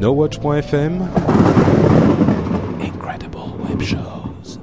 [0.00, 1.08] NoWatch.fm
[2.80, 3.36] Incredible
[3.68, 4.60] Web Shows.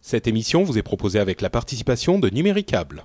[0.00, 3.04] Cette émission vous est proposée avec la participation de Numéricable.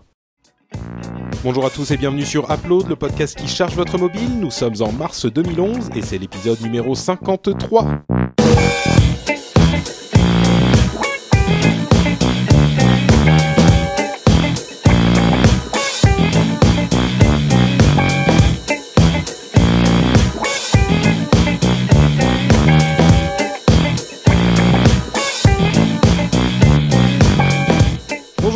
[1.44, 4.40] Bonjour à tous et bienvenue sur Upload, le podcast qui charge votre mobile.
[4.40, 8.04] Nous sommes en mars 2011 et c'est l'épisode numéro 53.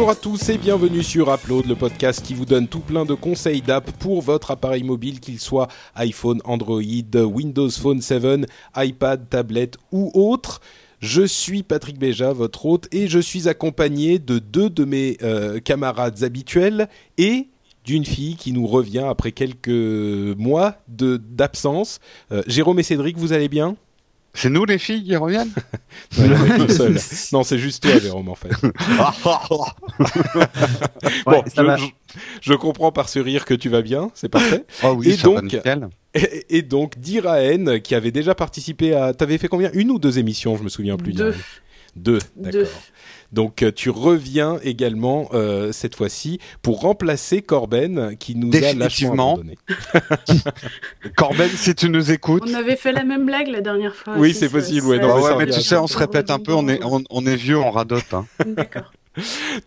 [0.04, 3.14] Bonjour à tous et bienvenue sur Upload, le podcast qui vous donne tout plein de
[3.14, 8.46] conseils d'app pour votre appareil mobile, qu'il soit iPhone, Android, Windows Phone 7,
[8.76, 10.60] iPad, tablette ou autre.
[11.00, 15.62] Je suis Patrick Béja, votre hôte, et je suis accompagné de deux de mes euh,
[15.62, 17.48] camarades habituels et
[17.86, 22.02] d'une fille qui nous revient après quelques mois d'absence.
[22.34, 23.78] Euh, Jérôme et Cédric, vous allez bien?
[24.36, 25.52] C'est nous les filles qui reviennent
[27.32, 28.50] Non, c'est juste toi, Jérôme, en fait.
[29.96, 31.78] Ouais, bon, ça je, va.
[31.78, 31.86] je-
[32.42, 34.66] je comprends par ce rire que tu vas bien, c'est parfait.
[34.84, 35.88] Oh oui, Et ça va donc- nickel.
[36.14, 39.14] Et, et donc, Diraen, qui avait déjà participé à...
[39.14, 39.72] T'avais fait combien?
[39.74, 41.14] Une ou deux émissions, je me souviens plus.
[41.14, 41.32] Deux.
[41.32, 41.44] Diraen
[41.96, 42.68] Deux, d'accord.
[43.34, 49.34] Donc, euh, tu reviens également euh, cette fois-ci pour remplacer Corben, qui nous a lâchement
[49.34, 49.58] abandonnés.
[51.18, 52.44] Corben, si tu nous écoutes.
[52.48, 54.14] On avait fait la même blague la dernière fois.
[54.18, 56.54] Oui, c'est possible, ouais, ça- non, mais ouais, tu sais, on se répète un peu,
[56.54, 58.14] on est, on, on est vieux, on radote.
[58.14, 58.26] Hein.
[58.46, 58.94] D'accord.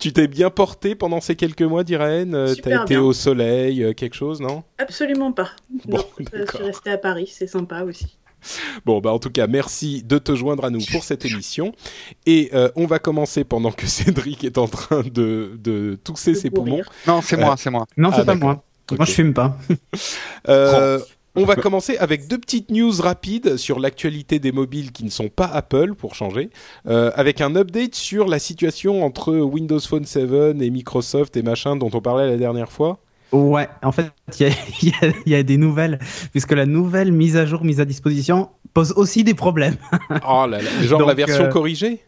[0.01, 3.01] Tu t'es bien porté pendant ces quelques mois, Diraen Euh, T'as été bien.
[3.03, 4.65] au soleil, quelque chose, non?
[4.79, 5.51] Absolument pas.
[5.87, 8.17] Bon, non, je suis restée à Paris, c'est sympa aussi.
[8.85, 11.73] Bon, bah en tout cas, merci de te joindre à nous pour cette émission.
[12.27, 16.51] Et euh, on va commencer pendant que Cédric est en train de, de tousser ses
[16.51, 16.83] poumons.
[17.07, 17.87] Non, c'est moi, c'est moi.
[17.97, 18.63] Non, c'est Ah, pas moi.
[18.93, 19.57] Moi, je fume pas.
[20.49, 21.01] Euh,
[21.35, 25.29] on va commencer avec deux petites news rapides sur l'actualité des mobiles qui ne sont
[25.29, 26.51] pas Apple, pour changer,
[26.87, 31.77] euh, avec un update sur la situation entre Windows Phone 7 et Microsoft et machin
[31.77, 33.01] dont on parlait la dernière fois.
[33.33, 35.99] Ouais, en fait, il y a, y y des nouvelles,
[36.31, 39.77] puisque la nouvelle mise à jour, mise à disposition, pose aussi des problèmes.
[40.23, 42.03] Oh là là, genre Donc, la version euh, corrigée?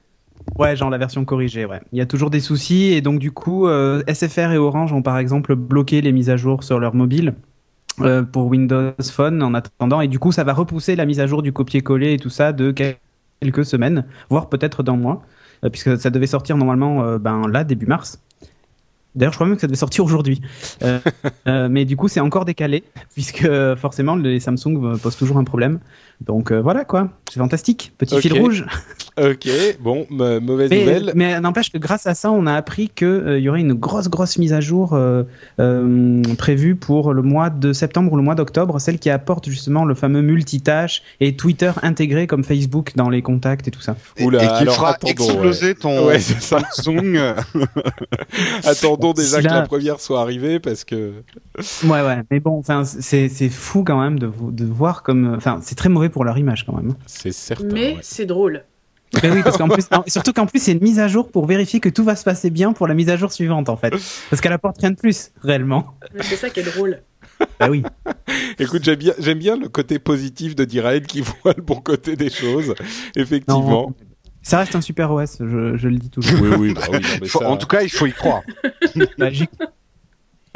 [0.58, 1.80] Ouais, genre la version corrigée, ouais.
[1.92, 5.02] Il y a toujours des soucis, et donc du coup, euh, SFR et Orange ont
[5.02, 7.34] par exemple bloqué les mises à jour sur leur mobile.
[8.00, 11.26] euh, pour Windows Phone en attendant et du coup ça va repousser la mise à
[11.28, 12.96] jour du copier-coller et tout ça de quel-
[13.40, 15.22] quelques semaines voire peut-être d'un mois
[15.72, 18.22] puisque ça devait sortir normalement ben là début mars
[19.14, 20.40] D'ailleurs, je crois même que ça devait sortir aujourd'hui.
[20.82, 21.00] Euh,
[21.48, 25.44] euh, mais du coup, c'est encore décalé, puisque euh, forcément, les Samsung posent toujours un
[25.44, 25.80] problème.
[26.20, 27.92] Donc euh, voilà quoi, c'est fantastique.
[27.98, 28.64] Petit fil rouge.
[29.20, 29.48] Ok,
[29.80, 31.12] bon, mauvaise Mais, nouvelle.
[31.16, 34.38] mais n'empêche que grâce à ça, on a appris qu'il y aurait une grosse, grosse
[34.38, 35.24] mise à jour euh,
[35.58, 39.84] euh, prévue pour le mois de septembre ou le mois d'octobre, celle qui apporte justement
[39.84, 43.96] le fameux multitâche et Twitter intégré comme Facebook dans les contacts et tout ça.
[44.18, 46.20] Et- Oula, et qui alors fera attendons, exploser ton Ouais.
[46.20, 47.16] Samsung.
[47.16, 47.34] euh,
[48.64, 51.12] Attendons déjà Si que la première soit arrivée parce que.
[51.84, 52.18] Ouais, ouais.
[52.30, 55.88] Mais bon, enfin, c'est c'est fou quand même de, de voir comme, enfin, c'est très
[55.88, 56.94] mauvais pour leur image quand même.
[57.06, 57.64] C'est certain.
[57.72, 57.98] Mais ouais.
[58.02, 58.64] c'est drôle.
[59.22, 61.30] Mais oui, parce qu'en plus, non, et surtout qu'en plus, c'est une mise à jour
[61.30, 63.76] pour vérifier que tout va se passer bien pour la mise à jour suivante en
[63.76, 63.90] fait,
[64.30, 65.94] parce qu'elle apporte rien de plus réellement.
[66.20, 67.00] C'est ça qui est drôle.
[67.60, 67.84] Bah oui.
[68.58, 72.16] Écoute, j'aime bien, j'aime bien le côté positif de Diraed qui voit le bon côté
[72.16, 72.74] des choses.
[73.14, 73.68] Effectivement.
[73.88, 73.94] Non,
[74.42, 76.40] Ça reste un super OS, je, je le dis toujours.
[76.40, 78.42] Oui, oui, bah oui, non, mais faut- ça- En tout cas, il faut y croire.
[79.18, 79.48] Bah, j'y-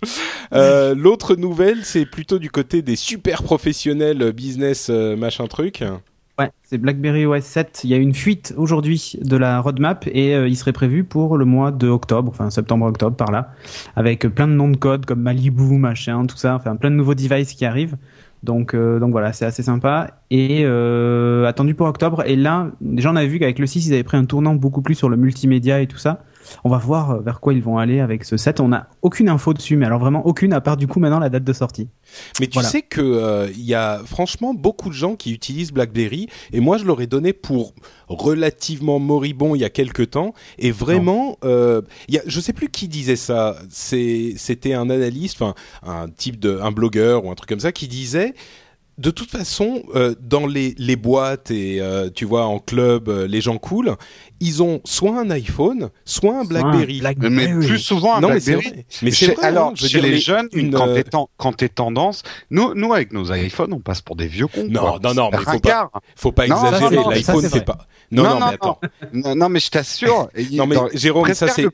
[0.55, 5.83] Euh, L'autre nouvelle, c'est plutôt du côté des super professionnels euh, business euh, machin truc.
[6.39, 7.81] Ouais, c'est BlackBerry OS 7.
[7.85, 11.47] Il y a une fuite aujourd'hui de la roadmap et il serait prévu pour le
[11.47, 13.53] mois de octobre, enfin septembre-octobre par là,
[13.97, 17.15] avec plein de noms de code comme Malibu, machin, tout ça, enfin plein de nouveaux
[17.15, 17.97] devices qui arrivent.
[18.43, 20.65] Donc, donc voilà, c'est assez sympa et
[21.47, 22.23] attendu pour octobre.
[22.27, 24.83] Et là, déjà on avait vu qu'avec le 6, ils avaient pris un tournant beaucoup
[24.83, 26.25] plus sur le multimédia et tout ça.
[26.65, 28.61] On va voir euh, vers quoi ils vont aller avec ce 7.
[28.61, 31.29] On n'a aucune info dessus, mais alors vraiment aucune à part du coup maintenant la
[31.29, 31.89] date de sortie.
[32.41, 32.69] Mais tu Voilà.
[32.69, 36.79] sais que euh, il y a franchement beaucoup de gens qui utilisent BlackBerry et moi
[36.79, 37.75] je l'aurais donné pour
[38.09, 42.69] relativement moribond il y a quelques temps et vraiment euh, y a, je sais plus
[42.69, 47.49] qui disait ça c'était un analyste enfin un type de un blogueur ou un truc
[47.49, 48.35] comme ça qui disait
[48.99, 53.27] de toute façon, euh, dans les, les boîtes et euh, tu vois en club, euh,
[53.27, 53.97] les gens cool,
[54.41, 57.01] ils ont soit un iPhone, soit un BlackBerry.
[57.01, 57.33] Blackberry.
[57.33, 58.85] Mais plus souvent un non BlackBerry.
[59.03, 62.75] Mais c'est alors, hein, je chez dire, les, jeunes, une, quand t'es ten- tendance, nous,
[62.75, 64.67] nous avec nos iPhones, on passe pour des vieux cons.
[64.69, 64.99] Non, quoi.
[65.03, 66.97] non, non, mais faut pas- faut pas Non, exagérer.
[67.15, 67.79] L'iPhone c'est pas.
[68.11, 68.79] Non, non, mais attends.
[69.13, 70.29] non, non, mais je t'assure.
[70.53, 71.67] Non mais Jérôme, ça c'est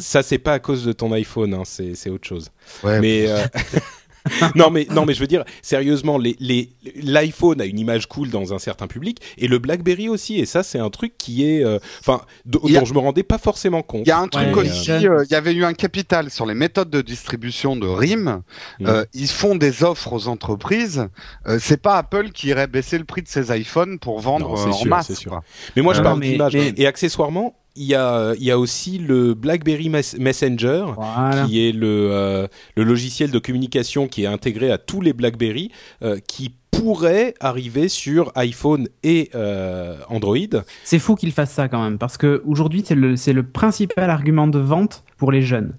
[0.00, 2.50] ça c'est pas à cause de ton iPhone, hein, c'est c'est autre chose.
[2.82, 3.44] Ouais, Mais euh,
[4.54, 6.70] non mais non mais je veux dire sérieusement, les les
[7.02, 10.62] l'iPhone a une image cool dans un certain public et le BlackBerry aussi et ça
[10.62, 14.02] c'est un truc qui est euh, enfin a- dont je me rendais pas forcément compte.
[14.06, 16.30] Il y a un truc Ouais, aussi, euh, euh, il y avait eu un capital
[16.30, 18.42] sur les méthodes de distribution de RIM.
[18.82, 21.08] Euh, ils font des offres aux entreprises.
[21.46, 24.56] Euh, c'est pas Apple qui irait baisser le prix de ses iPhones pour vendre Non,
[24.66, 25.06] euh, en sûr, masse.
[25.08, 25.40] c'est sûr.
[25.74, 28.98] Mais moi je parle d'image mais- et accessoirement il y a il y a aussi
[28.98, 31.44] le BlackBerry Mes- Messenger Voilà.
[31.46, 32.46] qui est le, euh,
[32.76, 35.70] le logiciel de communication qui est intégré à tous les BlackBerry,
[36.02, 40.36] euh, qui pourrait arriver sur iPhone et euh, Android.
[40.84, 44.46] C'est fou qu'ils fassent ça quand même, parce que aujourd'hui c'est le le principal argument
[44.46, 45.72] de vente pour les jeunes.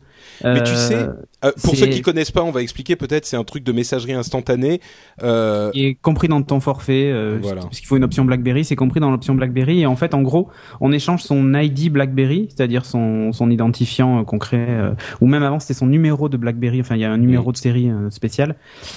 [0.43, 1.07] Mais tu sais,
[1.45, 3.25] Euh, pour ceux qui connaissent pas, on va expliquer peut-être.
[3.25, 4.81] C'est un truc de messagerie instantanée.
[5.23, 7.61] Euh, est compris dans ton forfait, euh, Voilà.
[7.61, 9.81] parce qu'il faut une option BlackBerry, c'est compris dans l'option BlackBerry.
[9.81, 10.49] Et en fait, en gros,
[10.81, 14.91] on échange son ID BlackBerry, c'est-à-dire son, son identifiant euh, qu'on crée, euh,
[15.21, 16.81] ou même avant c'était son numéro de BlackBerry.
[16.81, 18.55] Enfin, il y a un numéro de série euh, spécial,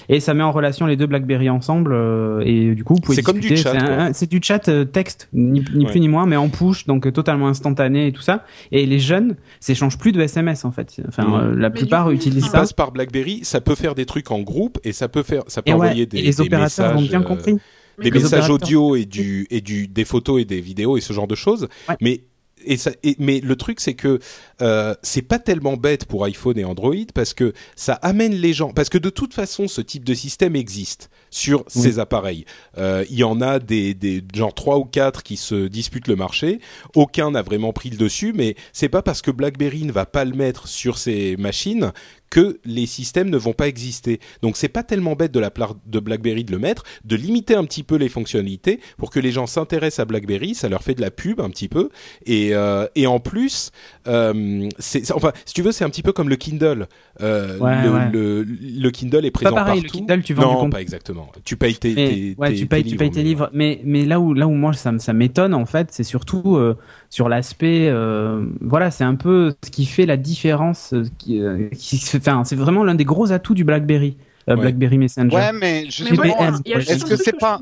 [0.08, 1.92] et ça met en relation les deux BlackBerry ensemble.
[1.92, 5.28] euh, et du coup, vous pouvez C'est comme du chat, C'est du chat euh, texte,
[5.32, 5.90] ni, ni Ouais.
[5.90, 8.44] plus ni moins, mais en push, donc euh, totalement instantané et tout ça.
[8.72, 11.00] Et les jeunes s'échangent plus de SMS en fait.
[11.08, 12.50] Enfin, euh, la Mais plupart du qui ça.
[12.50, 15.62] passe par BlackBerry, ça peut faire des trucs en groupe et ça peut faire, ça
[15.62, 17.56] peut Et, ouais, envoyer des, et les des opérateurs messages, ont bien euh, compris.
[18.02, 18.50] Des messages opérateurs.
[18.54, 21.68] audio et du et du des photos et des vidéos et ce genre de choses.
[21.88, 21.96] Ouais.
[22.00, 22.20] Mais
[22.64, 24.18] et ça, et- mais le truc c'est que
[24.62, 28.72] euh, c'est pas tellement bête pour iPhone et Android parce que ça amène les gens
[28.72, 32.44] parce que de toute façon ce type de système existe sur ces appareils.
[32.78, 36.16] Euh, Il y en a des des genre trois ou quatre qui se disputent le
[36.16, 36.60] marché.
[36.94, 40.24] Aucun n'a vraiment pris le dessus, mais c'est pas parce que BlackBerry ne va pas
[40.24, 41.92] le mettre sur ces machines
[42.30, 44.20] que les systèmes ne vont pas exister.
[44.40, 47.56] Donc c'est pas tellement bête de la part de BlackBerry de le mettre, de limiter
[47.56, 50.94] un petit peu les fonctionnalités pour que les gens s'intéressent à BlackBerry, ça leur fait
[50.94, 51.88] de la pub un petit peu
[52.26, 53.72] et euh, et en plus
[54.06, 56.86] euh, c'est enfin si tu veux c'est un petit peu comme le Kindle.
[57.20, 58.10] Euh, Ouais, le, ouais.
[58.12, 59.98] le le Kindle est présent pareil, le partout.
[59.98, 61.19] Kindle, tu vends non, pas exactement.
[61.44, 63.50] Tu payes tes, Mais, tes, ouais, tes- tu payes, tes tu payes tes mais- livres.
[63.52, 66.76] Mais, mais là où, là où moi ça, m'étonne en fait, c'est surtout euh,
[67.08, 70.92] sur l'aspect, euh, voilà, c'est un peu ce qui fait la différence.
[70.92, 71.68] euh, Qui, euh,
[72.16, 74.16] enfin, c'est vraiment l'un des gros atouts du BlackBerry,
[74.48, 74.60] euh, Ouais.
[74.62, 75.34] BlackBerry Messenger.
[75.34, 76.22] Ouais, mais justement,
[76.64, 77.60] est-ce que c'est je pas-.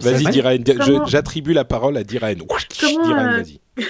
[0.00, 0.24] Vas-y.
[0.30, 0.56] Diraen.
[0.78, 2.34] Comment- J'attribue la parole à Diraen.
[2.80, 3.60] Comment, Diraen, euh, vas-y.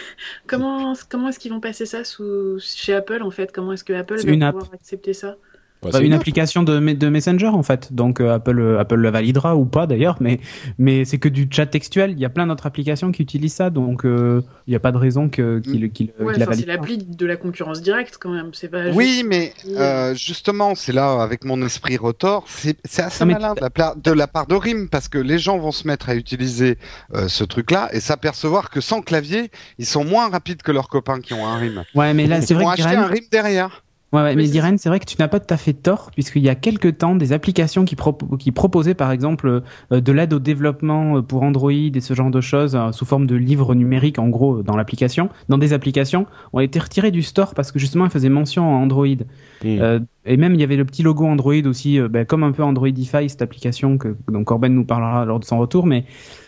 [0.46, 3.50] Comment, comment est-ce qu'ils vont passer ça sous, chez Apple en fait?
[3.52, 4.54] Comment est-ce que Apple va app.
[4.54, 5.36] pouvoir accepter ça?
[5.82, 6.20] Bah, Bah, une app.
[6.20, 7.92] application de, de Messenger en fait.
[7.92, 10.38] Donc euh, Apple, euh, Apple le validera ou pas d'ailleurs, mais,
[10.78, 12.10] mais c'est que du chat textuel.
[12.12, 14.92] Il y a plein d'autres applications qui utilisent ça, donc euh, il n'y a pas
[14.92, 18.18] de raison que- qu'il qu'il Ouais, qu'il la enfin, c'est l'appli de la concurrence directe
[18.20, 18.50] quand même.
[18.52, 18.90] C'est pas.
[18.92, 23.32] Oui, juste- mais euh, justement, c'est là avec mon esprit rotor, c'est c'est assez Non,
[23.32, 26.10] malin de la, de la part de RIM parce que les gens vont se mettre
[26.10, 26.76] à utiliser
[27.14, 31.20] euh, ce truc-là et s'apercevoir que sans clavier, ils sont moins rapides que leurs copains
[31.20, 31.84] qui ont un RIM.
[31.94, 33.82] Ouais, mais là c'est Ils vrai vont que acheter un RIM derrière.
[34.12, 36.48] Ouais, mais Diren, c'est vrai que tu n'as pas tout à fait tort, puisqu'il y
[36.48, 39.62] a quelques temps, des applications qui, propo- qui proposaient, par exemple,
[39.92, 43.04] euh, de l'aide au développement euh, pour Android et ce genre de choses, euh, sous
[43.04, 47.22] forme de livres numériques, en gros, dans l'application, dans des applications, ont été retirées du
[47.22, 49.06] store parce que justement, elles faisaient mention à Android.
[49.06, 49.24] Mm.
[49.64, 52.64] Euh, et même, il y avait le petit logo Android aussi, ben, comme un peu
[52.64, 56.04] Androidify, cette application que donc Corben nous parlera lors de son retour, mais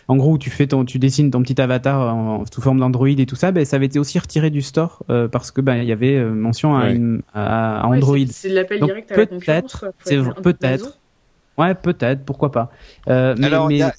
[0.07, 3.07] en gros, où tu fais ton, tu dessines ton petit avatar en, sous forme d'Android
[3.09, 5.75] et tout ça, ben, ça avait été aussi retiré du store euh, parce que ben,
[5.77, 6.95] il y avait euh, mention à, Ouais.
[6.95, 8.17] une- à, à Ouais, Android.
[8.29, 9.45] c'est- l'appel direct à la concurrence.
[9.45, 10.99] peut-être, c'est peut-être.
[11.57, 12.71] Ouais, peut-être, pourquoi pas.
[13.07, 13.93] Euh, mais, Alors, mais- il y a-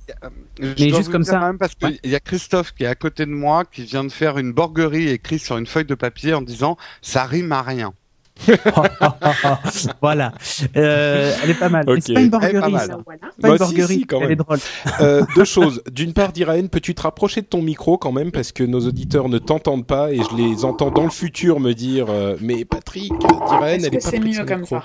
[0.58, 2.00] il y a- je mais dois juste comme ça- quand même parce qu'il Ouais.
[2.02, 5.08] y a Christophe qui est à côté de moi qui vient de faire une borguerie
[5.08, 7.92] écrite sur une feuille de papier en disant ça rime à rien.
[10.02, 10.32] voilà,
[10.76, 11.88] euh, elle est pas mal.
[11.88, 11.94] Ok.
[11.96, 12.86] Mais C'est pas une Elle est pas borguerie, mal.
[12.88, 12.98] ça.
[13.04, 13.20] Voilà.
[13.36, 14.38] C'est pas une Bah, si, borguerie, si, quand elle est même.
[14.38, 14.58] drôle.
[15.00, 15.82] Euh, deux choses.
[15.90, 19.28] D'une part, Diraen, peux-tu te rapprocher de ton micro quand même parce que nos auditeurs
[19.28, 23.12] ne t'entendent pas et je les entends dans le futur me dire euh, mais Patrick,
[23.18, 24.76] Diraen, Est-ce elle que est pas c'est près de mieux son comme micro.
[24.76, 24.84] ça?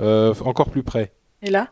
[0.00, 1.12] Euh, encore plus près.
[1.42, 1.68] Et là?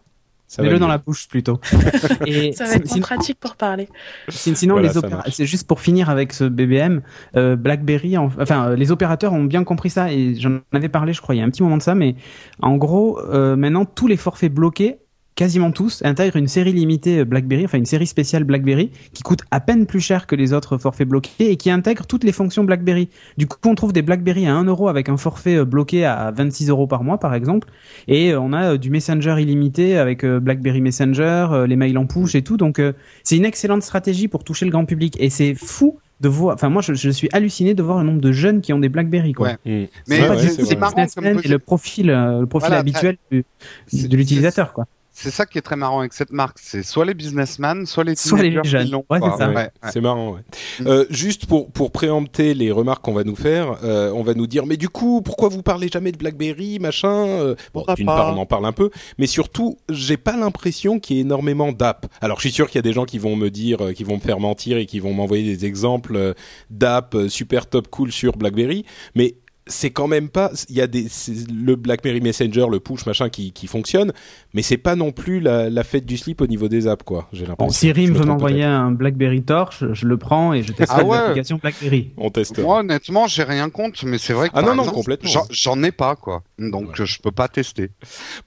[0.58, 1.60] Mets-le dans la bouche plutôt.
[2.26, 3.88] Et Ça va être sin- moins pratique pour parler.
[4.28, 7.00] sin- sinon, Voilà, les opéra- c'est juste pour finir avec ce BBM,
[7.36, 11.12] euh, BlackBerry, en- enfin, euh, les opérateurs ont bien compris ça et j'en avais parlé,
[11.12, 12.14] je crois, il y a un petit moment de ça, mais
[12.62, 14.98] en gros, euh, maintenant, tous les forfaits bloqués,
[15.36, 19.60] quasiment tous, intègrent une série limitée BlackBerry, enfin une série spéciale BlackBerry, qui coûte à
[19.60, 23.08] peine plus cher que les autres forfaits bloqués et qui intègre toutes les fonctions BlackBerry.
[23.36, 26.32] Du coup, on trouve des BlackBerry à 1 euro avec un forfait euh, bloqué à
[26.32, 27.68] 26 euros par mois, par exemple,
[28.08, 31.98] et euh, on a euh, du Messenger illimité avec euh, BlackBerry Messenger, euh, les mails
[31.98, 32.56] en push et tout.
[32.56, 35.16] Donc, euh, c'est une excellente stratégie pour toucher le grand public.
[35.20, 36.54] Et c'est fou de voir.
[36.54, 38.88] Enfin, moi, je, je suis halluciné de voir le nombre de jeunes qui ont des
[38.88, 39.32] BlackBerry.
[39.32, 39.56] Quoi.
[39.64, 39.84] Ouais.
[39.84, 39.88] Mm.
[40.08, 43.44] Mais Ouais, ouais, c'est et le profil, euh, le profil Voilà, habituel du,
[43.92, 44.86] de l'utilisateur, quoi.
[45.18, 46.58] C'est ça qui est très marrant avec cette marque.
[46.60, 48.94] C'est soit les businessmen, soit les Soit les jeunes.
[49.08, 49.46] Ouais, c'est.
[49.46, 50.00] Ouais, ouais.
[50.02, 50.40] Marrant, ouais.
[50.80, 50.86] Mm.
[50.86, 54.46] Euh, juste pour pour préempter les remarques qu'on va nous faire, euh, on va nous
[54.46, 58.16] dire mais du coup pourquoi vous parlez jamais de BlackBerry machin euh, Bon, d'une pas
[58.16, 61.72] part on en parle un peu, mais surtout j'ai pas l'impression qu'il y ait énormément
[61.72, 62.06] d'app.
[62.20, 64.04] Alors je suis sûr qu'il y a des gens qui vont me dire, euh, qui
[64.04, 66.34] vont me faire mentir et qui vont m'envoyer des exemples euh,
[66.70, 70.50] d'app euh, super top cool sur BlackBerry, mais c'est quand même pas.
[70.68, 71.06] Il y a des
[71.52, 74.12] le BlackBerry Messenger, le push machin qui qui fonctionne,
[74.54, 77.28] mais c'est pas non plus la, la fête du slip au niveau des apps quoi.
[77.32, 77.66] J'ai l'impression.
[77.66, 80.72] Bon, si Rim Je me veut m'envoyer un BlackBerry Torch, je le prends et je
[80.72, 81.16] testerai Ah ouais.
[81.18, 82.10] l'application BlackBerry.
[82.16, 82.58] on teste.
[82.58, 85.30] Moi, honnêtement, j'ai rien contre, mais c'est vrai que Ah non, non, complètement.
[85.50, 86.42] j'en- ai pas, quoi.
[86.58, 87.90] Donc, je peux pas tester.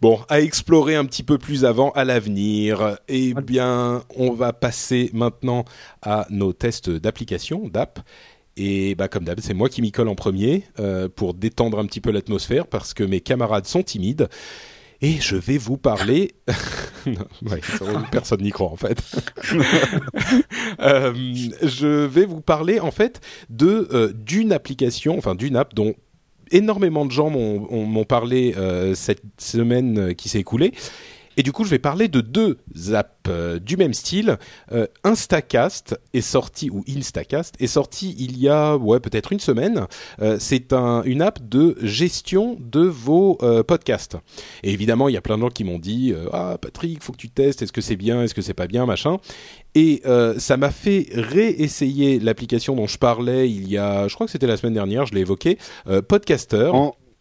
[0.02, 2.98] Bon, à explorer un petit peu plus avant à l'avenir.
[3.08, 3.42] Eh Ouais.
[3.42, 5.66] bien, on va passer maintenant
[6.02, 8.00] à nos tests d'application, d'app.
[8.62, 11.86] Et bah, comme d'hab, c'est moi qui m'y colle en premier euh, pour détendre un
[11.86, 14.28] petit peu l'atmosphère parce que mes camarades sont timides.
[15.02, 16.34] Et je vais vous parler.
[17.06, 19.02] Non, ouais, ça, personne n'y croit en fait.
[20.82, 21.14] Euh,
[21.64, 25.94] je vais vous parler en fait de euh, d'une application, enfin d'une app dont
[26.52, 28.54] énormément de gens m'ont ont- m'ont parlé
[28.96, 30.74] cette semaine qui s'est écoulée.
[31.40, 32.58] Et du coup, je vais parler de deux
[32.92, 34.38] apps euh, du même style.
[34.74, 39.88] Euh, Instacast est sorti, ou Instacast, est sorti il y a ouais, peut-être une semaine.
[40.22, 44.18] Euh, c'est un, une app de gestion de vos podcasts.
[44.64, 47.18] Et évidemment, il y a plein de gens qui m'ont dit Ah, Patrick, faut que
[47.18, 49.16] tu testes, est-ce que c'est bien, est-ce que c'est pas bien, machin.
[49.76, 50.02] Et
[50.38, 54.48] ça m'a fait réessayer l'application dont je parlais il y a, je crois que c'était
[54.48, 55.58] la semaine dernière, je l'ai évoqué,
[56.10, 56.72] Podcaster.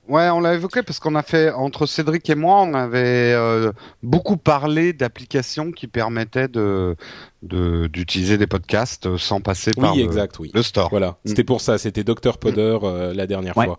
[0.09, 3.73] Ouais, on l'a évoqué parce qu'on a fait, entre Cédric et moi, on avait euh,
[4.03, 6.97] beaucoup parlé d'applications qui permettaient de
[7.43, 10.51] de- d'utiliser des podcasts sans passer par oui, le, exact, oui.
[10.55, 10.89] le store.
[10.91, 11.29] Voilà, Mm.
[11.29, 13.67] c'était pour ça, c'était Dr Podder euh, la dernière Ouais.
[13.67, 13.79] fois.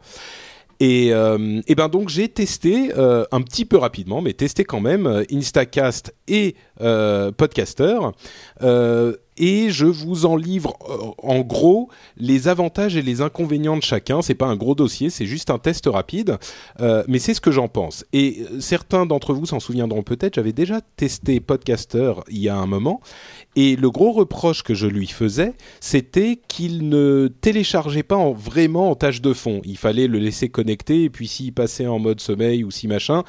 [0.82, 4.80] Et, euh, et ben donc j'ai testé euh, un petit peu rapidement, mais testé quand
[4.80, 6.56] même euh, Instacast et
[7.38, 7.98] Podcaster.
[9.40, 14.22] Et je vous en livre euh, en gros les avantages et les inconvénients de chacun.
[14.22, 16.38] C'est pas un gros dossier, c'est juste un test rapide,
[16.82, 18.06] euh, mais c'est ce que j'en pense.
[18.14, 20.36] Et euh, certains d'entre vous s'en souviendront peut-être.
[20.36, 23.00] J'avais déjà testé Podcaster il y a un moment,
[23.56, 28.92] et le gros reproche que je lui faisais, c'était qu'il ne téléchargeait pas en, vraiment
[28.92, 29.62] en tâche de fond.
[29.64, 33.24] Il fallait le laisser connecter et puis s'il passait en mode sommeil ou si machin,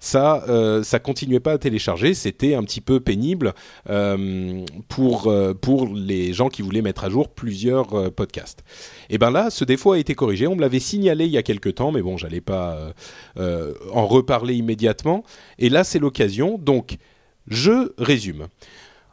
[0.00, 2.14] ça, euh, ça continuait pas à télécharger.
[2.14, 3.54] C'était un petit peu pénible
[3.88, 8.62] euh, pour euh, pour les gens qui voulaient mettre à jour plusieurs euh, podcasts.
[9.10, 10.46] Et ben là, ce défaut a été corrigé.
[10.46, 12.92] On me l'avait signalé il y a quelque temps, mais bon, j'allais pas
[13.36, 15.24] en reparler immédiatement.
[15.58, 16.58] Et là, c'est l'occasion.
[16.58, 16.96] Donc,
[17.46, 18.48] je résume.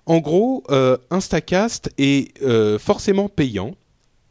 [0.06, 0.64] En gros,
[1.10, 2.38] Instacast est
[2.80, 3.76] forcément payant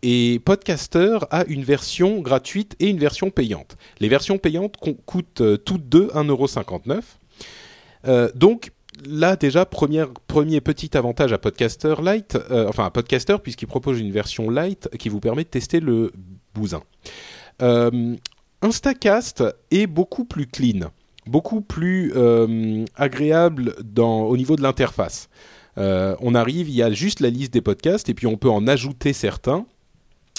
[0.06, 3.74] et Podcaster a une version gratuite et une version payante.
[4.00, 7.00] Les versions payantes co- coûtent euh, toutes deux 1,59€.
[8.06, 8.70] Euh, donc
[9.06, 14.12] là déjà, premier petit avantage à Podcaster Lite, euh, enfin à Podcaster puisqu'il propose une
[14.12, 16.12] version Lite qui vous permet de tester le
[16.54, 16.82] bousin.
[18.62, 20.90] Instacast est beaucoup plus clean,
[21.26, 22.12] beaucoup plus
[22.96, 25.28] agréable au niveau de l'interface.
[25.76, 28.66] On arrive, il y a juste la liste des podcasts et puis on peut en
[28.66, 29.66] ajouter certains,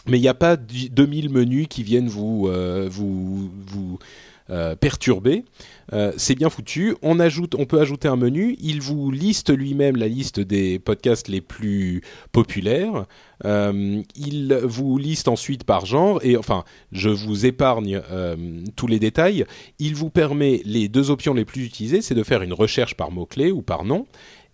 [0.07, 3.99] mais il n'y a pas du- 2000 menus qui viennent vous euh, vous vous
[4.51, 5.43] euh, perturber.
[5.91, 6.95] Euh, c'est bien foutu.
[7.01, 8.55] On ajoute, on peut ajouter un menu.
[8.59, 13.05] Il vous liste lui-même la liste des podcasts les plus populaires.
[13.43, 18.01] Il vous liste ensuite par genre et enfin, je vous épargne
[18.75, 19.45] tous les détails.
[19.79, 23.09] Il vous permet les deux options les plus utilisées, c'est de faire une recherche par
[23.11, 24.05] mot clé ou par nom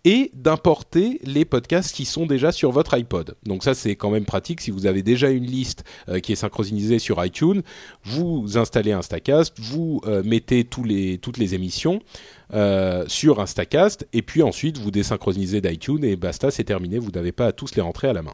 [0.04, 3.36] et d'importer les podcasts qui sont déjà sur votre iPod.
[3.44, 6.36] Donc ça c'est quand même pratique si vous avez déjà une liste euh, qui est
[6.36, 7.62] synchronisée sur iTunes,
[8.04, 10.88] vous installez Instacast, vous euh, mettez toutes
[11.38, 12.02] les émissions
[12.54, 17.32] euh, sur Instacast et puis ensuite vous désynchronisez d'iTunes et basta, c'est terminé, vous n'avez
[17.32, 18.34] pas à tous les rentrer à la main.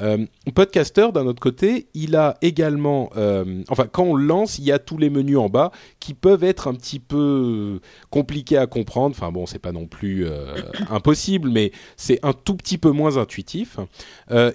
[0.00, 4.72] Euh, Podcaster, d'un autre côté, il a également, euh, enfin, quand on lance, il y
[4.72, 5.70] a tous les menus en bas
[6.00, 9.14] qui peuvent être un petit peu compliqués à comprendre.
[9.16, 10.54] Enfin bon, c'est pas non plus euh,
[10.88, 13.78] impossible, mais c'est un tout petit peu moins intuitif.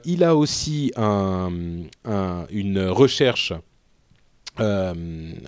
[0.06, 1.51] Il a aussi un,
[2.06, 3.53] un- une recherche.
[4.60, 4.94] Euh,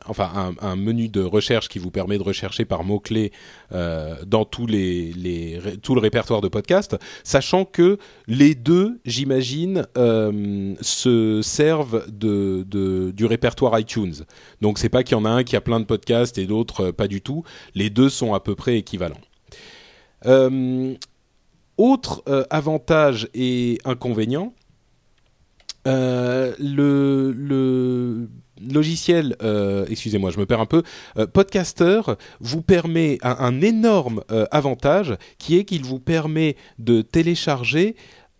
[0.05, 3.31] enfin, un, menu de recherche qui vous permet de rechercher par mots-clés
[3.73, 7.97] euh, dans tout le répertoire de podcasts, sachant que
[8.27, 14.15] les deux, j'imagine, euh, se servent du répertoire iTunes.
[14.61, 16.91] Donc c'est pas qu'il y en a un qui a plein de podcasts et d'autres
[16.91, 17.43] pas du tout.
[17.75, 19.21] Les deux sont à peu près équivalents.
[21.77, 24.53] Autre avantage et inconvénient,
[25.85, 27.33] le
[28.61, 30.83] logiciel, euh, excusez-moi, je me perds un peu,
[31.17, 32.01] euh, Podcaster
[32.39, 37.95] vous permet un, énorme euh, avantage qui est qu'il vous permet de télécharger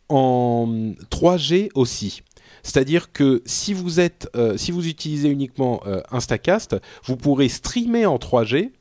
[0.08, 2.22] en 3G aussi.
[2.64, 8.72] C'est-à-dire que si vous êtes, si vous utilisez uniquement Instacast, vous pourrez streamer en 3G,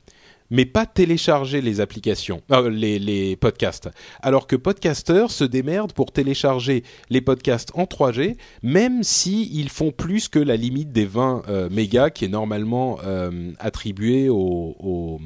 [0.49, 3.89] mais pas télécharger les applications, euh, les, podcasts.
[4.21, 10.27] Alors que Podcaster se démerde pour télécharger les podcasts en 3G, même si font plus
[10.27, 15.19] que la limite des 20 euh, mégas qui est normalement euh, attribuée aux, aux,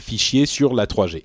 [0.00, 1.24] fichiers sur la 3G.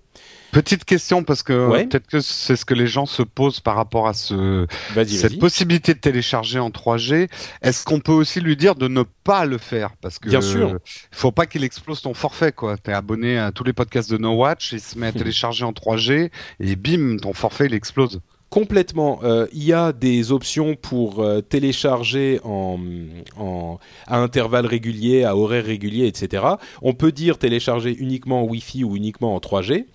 [0.51, 1.85] Petite question parce que Ouais.
[1.85, 4.65] peut-être que c'est ce que les gens se posent par rapport à ce
[5.05, 7.27] cette possibilité de télécharger en 3G.
[7.61, 9.91] Est-ce qu'on peut aussi lui dire de ne pas le faire?
[10.01, 10.69] Parce que Bien sûr.
[10.75, 10.79] euh,
[11.11, 12.77] faut pas qu'il explose ton forfait quoi.
[12.77, 15.73] T'es abonné à tous les podcasts de No Watch, il se met à télécharger en
[15.73, 16.31] 3G
[16.61, 18.21] et bim ton forfait il explose.
[18.49, 19.19] Complètement.
[19.23, 22.79] Euh, Il y a des options pour euh, télécharger en,
[24.07, 26.43] à intervalles réguliers, à horaires réguliers, etc.
[26.81, 29.85] On peut dire télécharger uniquement en Wi-Fi ou uniquement en 3G,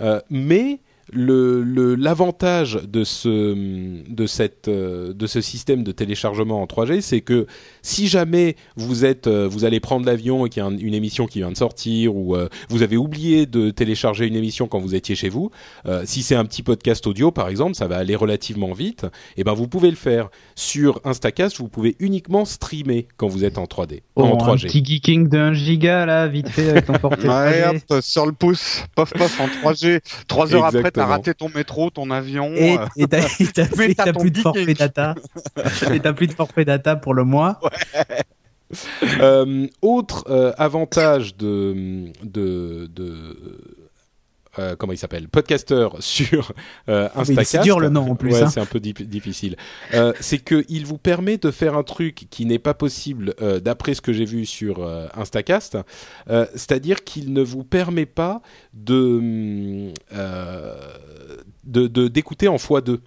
[0.00, 0.80] euh, mais
[1.12, 3.54] le le- l'avantage de ce
[4.08, 7.46] de cette euh, de ce système de téléchargement en 3G, c'est que
[7.82, 10.94] si jamais vous êtes euh, vous allez prendre l'avion et qu'il y a un- une
[10.94, 14.78] émission qui vient de sortir ou euh, vous avez oublié de télécharger une émission quand
[14.80, 15.50] vous étiez chez vous,
[15.86, 19.06] euh, si c'est un petit podcast audio par exemple, ça va aller relativement vite.
[19.36, 21.58] Et ben vous pouvez le faire sur Instacast.
[21.58, 24.66] Vous pouvez uniquement streamer quand vous êtes en 3D, en Oh, un 3G.
[24.66, 27.28] petit geeking d'un giga là, vite fait avec ton portable.
[27.90, 30.00] Ouais, sur le pouce, pof pof en 3G.
[30.26, 32.52] Trois heures après, t'as raté ton métro, ton avion.
[32.54, 35.14] Et euh, t'as plus de forfait data.
[35.92, 37.60] et t'as plus de forfait data pour le mois.
[39.20, 43.36] Euh, autre euh, avantage de de, de
[44.58, 46.52] euh, comment il s'appelle podcaster sur
[46.88, 47.50] euh, mais Instacast.
[47.50, 48.48] c'est dur, le nom, en plus, Ouais, hein.
[48.48, 49.56] c'est un peu difficile.
[49.94, 53.60] Euh, c'est que il vous permet de faire un truc qui n'est pas possible euh,
[53.60, 55.76] d'après ce que j'ai vu sur Instacast.
[56.28, 58.42] C'est-à-dire qu'il ne vous permet pas
[58.74, 59.92] de hum,
[61.64, 62.98] de de- d'écouter en x2.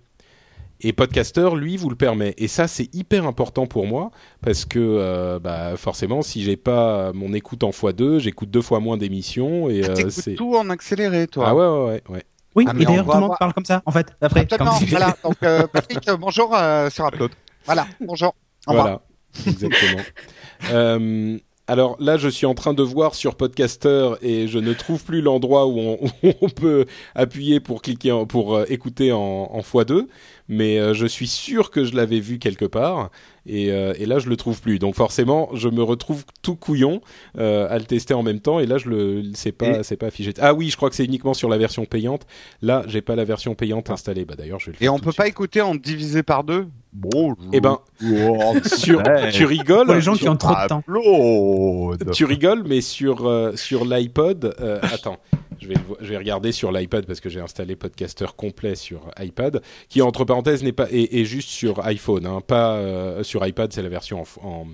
[0.84, 2.34] Et Podcaster, lui, vous le permet.
[2.38, 4.12] Et ça, c'est hyper important pour moi
[4.42, 8.80] parce que euh, bah, forcément, si j'ai pas mon écoute en x2, j'écoute deux fois
[8.80, 10.34] moins d'émissions et euh, T'écoutes c'est.
[10.36, 11.46] tout en accéléré, toi.
[11.48, 12.24] Ah ouais, ouais, ouais, ouais.
[12.56, 14.08] Oui, Ah, mais et d'ailleurs tout le monde parle comme ça en fait.
[14.20, 15.16] Après, Absolument, voilà.
[15.24, 17.32] Donc, euh, Patrick, euh, bonjour euh, sur Upload.
[17.66, 18.34] Voilà, bonjour.
[18.68, 18.74] Au.
[18.74, 19.02] Voilà,
[19.48, 20.02] exactement.
[20.72, 25.04] Euh, alors là, je suis en train de voir sur Podcaster et je ne trouve
[25.04, 29.20] plus l'endroit où on, où on peut appuyer pour cliquer en- pour euh, écouter en,
[29.20, 30.08] en x2,
[30.54, 33.10] mais euh, je suis sûr que je l'avais vu quelque part
[33.48, 34.78] et, euh, et là je le trouve plus.
[34.80, 37.00] Donc forcément, je me retrouve tout couillon
[37.40, 39.96] euh, à le tester en même temps et là je le c'est pas Et- c'est
[39.96, 40.34] pas affiché.
[40.42, 42.28] Ah oui, je crois que c'est uniquement sur la version payante.
[42.62, 44.26] Là, j'ai pas la version payante installée.
[44.26, 45.34] Bah d'ailleurs, je vais le Et faire on tout peut de pas suite.
[45.34, 46.68] écouter en divisé par deux?
[46.94, 47.36] Bon.
[47.54, 47.80] Eh ben,
[48.66, 49.86] sur, tu rigoles.
[49.86, 50.84] Pour les gens qui ont trop de temps.
[50.86, 52.12] Upload.
[52.12, 55.18] Tu rigoles, mais sur euh, sur l'iPod, euh, attends,
[55.62, 60.02] je vais je regarder sur l'iPad parce que j'ai installé Podcaster complet sur iPad, qui
[60.02, 63.84] entre parenthèses n'est pas est, est juste sur iPhone, hein, pas euh, sur iPad, c'est
[63.84, 64.68] la version en, en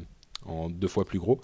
[0.46, 1.42] en deux fois plus gros.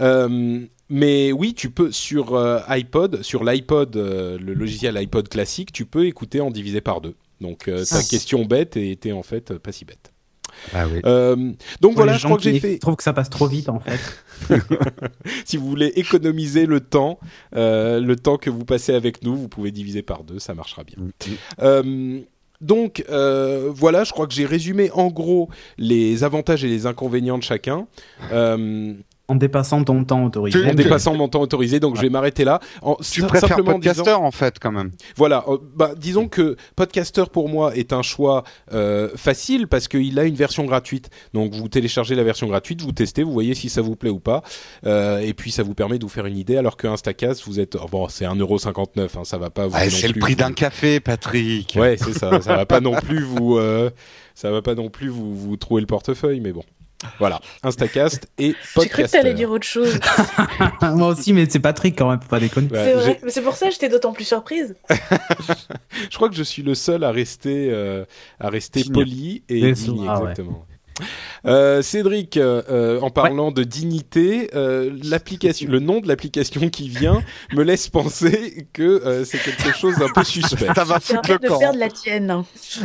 [0.00, 5.72] Euh, mais oui, tu peux sur euh, iPod, sur l'iPod, euh, le logiciel iPod classique,
[5.72, 7.14] tu peux écouter en divisé par deux.
[7.40, 8.02] Donc euh, ta Ah.
[8.02, 10.11] question bête était en fait pas si bête.
[10.74, 11.00] Ah oui.
[11.04, 11.36] Euh,
[11.80, 12.78] donc Pour voilà, je crois que j'ai fait.
[12.78, 14.00] trouvent que ça passe trop vite en fait.
[15.44, 17.18] si vous voulez économiser le temps,
[17.56, 20.84] euh, le temps que vous passez avec nous, vous pouvez diviser par deux, ça marchera
[20.84, 20.96] bien.
[21.60, 22.20] Euh,
[22.60, 27.38] donc euh, voilà, je crois que j'ai résumé en gros les avantages et les inconvénients
[27.38, 27.86] de chacun.
[28.32, 28.94] Euh,
[29.32, 30.70] En dépassant ton temps autorisé.
[30.70, 32.60] En dépassant mon temps autorisé, donc je vais m'arrêter là.
[32.82, 34.90] En, Tu préfères simplement podcaster disant- en fait quand même.
[35.16, 40.18] voilà, euh, bah, disons que Podcaster pour moi est un choix euh, facile parce qu'il
[40.18, 41.08] a une version gratuite.
[41.32, 44.20] Donc vous téléchargez la version gratuite, vous testez, vous voyez si ça vous plaît ou
[44.20, 44.42] pas,
[44.86, 46.56] euh, et puis ça vous permet de vous faire une idée.
[46.56, 49.76] Alors que Instacast, vous êtes oh, bon, c'est 1,59€, hein, ça va pas vous.
[49.88, 51.74] C'est le prix vous- d'un café, Patrick.
[51.78, 52.40] Ouais, c'est ça.
[52.42, 53.90] Ça va pas non plus vous, euh,
[54.34, 56.62] ça va pas non plus vous vous trouver le portefeuille, mais bon.
[57.18, 59.98] Voilà, Instacast et J'ai cru que t'allais dire autre chose.
[60.82, 62.68] Moi aussi, mais c'est Patrick quand même, faut pas déconner.
[62.68, 63.20] Ouais, c'est vrai.
[63.22, 64.74] Mais c'est pour ça que j'étais d'autant plus surprise.
[66.10, 68.04] Je crois que je suis le seul à rester, euh,
[68.40, 70.34] à rester poli et digne, ah ouais.
[71.46, 77.22] Euh, Cédric, euh, en parlant de dignité, euh, l'application, le nom de l'application qui vient
[77.52, 80.68] me laisse penser que euh, c'est quelque chose d'un peu suspect.
[80.74, 81.58] Ça va foutre le de camp.
[81.58, 82.44] perdre la tienne.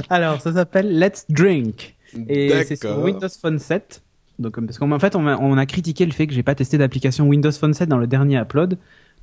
[0.10, 1.96] Alors, ça s'appelle Let's Drink.
[2.28, 2.98] Et c'est sur.
[3.00, 4.02] Windows Phone 7.
[4.40, 6.78] Donc, parce qu'en fait, on a, on a critiqué le fait que j'ai pas testé
[6.78, 8.78] d'application Windows Phone 7 dans le dernier upload.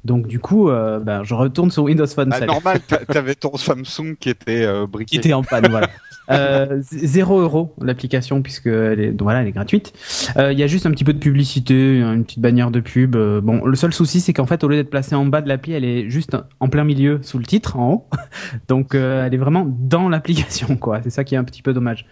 [0.05, 2.47] Donc du coup, euh, ben, je retourne sur Windows Phone Ah, 7.
[2.49, 5.17] normal, t'a- t'avais ton Samsung qui était euh, qui briqué.
[5.17, 5.89] était en panne, voilà.
[6.31, 9.93] Euh, 0 euros l'application puisque elle est, donc voilà, elle est gratuite.
[10.39, 13.15] Euh, Il y a juste un petit peu de publicité, une petite bannière de pub.
[13.15, 15.49] Euh, bon, le seul souci c'est qu'en fait au lieu d'être placée en bas de
[15.49, 18.07] l'appli, elle est juste en plein milieu sous le titre en haut.
[18.69, 21.01] Donc euh, elle est vraiment dans l'application quoi.
[21.03, 22.07] C'est ça qui est un petit peu dommage.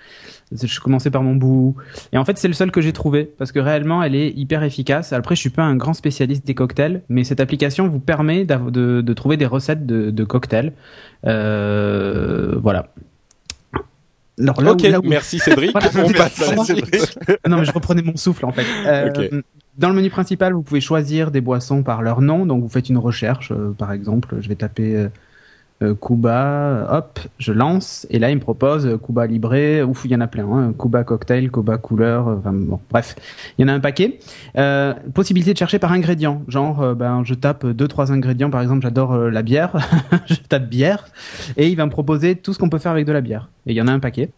[0.61, 1.75] Je commençais par mon bout
[2.13, 4.63] et en fait c'est le seul que j'ai trouvé parce que réellement elle est hyper
[4.63, 5.13] efficace.
[5.13, 9.01] Après je suis pas un grand spécialiste des cocktails, mais cette application vous permet de,
[9.01, 10.73] de trouver des recettes de, de cocktails.
[11.27, 12.89] Euh, voilà.
[14.41, 15.73] Alors, là ok, où- là où- merci Cédric.
[15.73, 17.19] Voilà, On passe à suite.
[17.49, 18.65] non, mais je reprenais mon souffle en fait.
[18.87, 19.43] Euh.
[19.79, 22.45] Dans le menu principal, vous pouvez choisir des boissons par leur nom.
[22.45, 25.07] Donc, vous faites une recherche, euh, par exemple, je vais taper
[26.01, 30.15] Cuba, hop, je lance, et là, il me propose euh, Cuba Libre, ouf, il y
[30.15, 33.17] en a plein, hein, Cuba Cocktail, Cuba Couleur, euh, enfin bon, bref,
[33.59, 34.19] il y en a un paquet.
[34.57, 38.63] Euh, possibilité de chercher par ingrédient, genre, euh, ben, je tape deux, trois ingrédients, par
[38.63, 39.77] exemple, j'adore euh, la bière,
[40.27, 41.07] je tape bière,
[41.57, 43.49] et il va me proposer tout ce qu'on peut faire avec de la bière.
[43.67, 44.31] Et il y en a un paquet.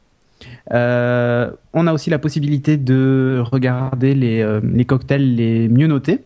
[0.72, 6.24] Euh, on a aussi la possibilité de regarder euh, les cocktails les mieux notés.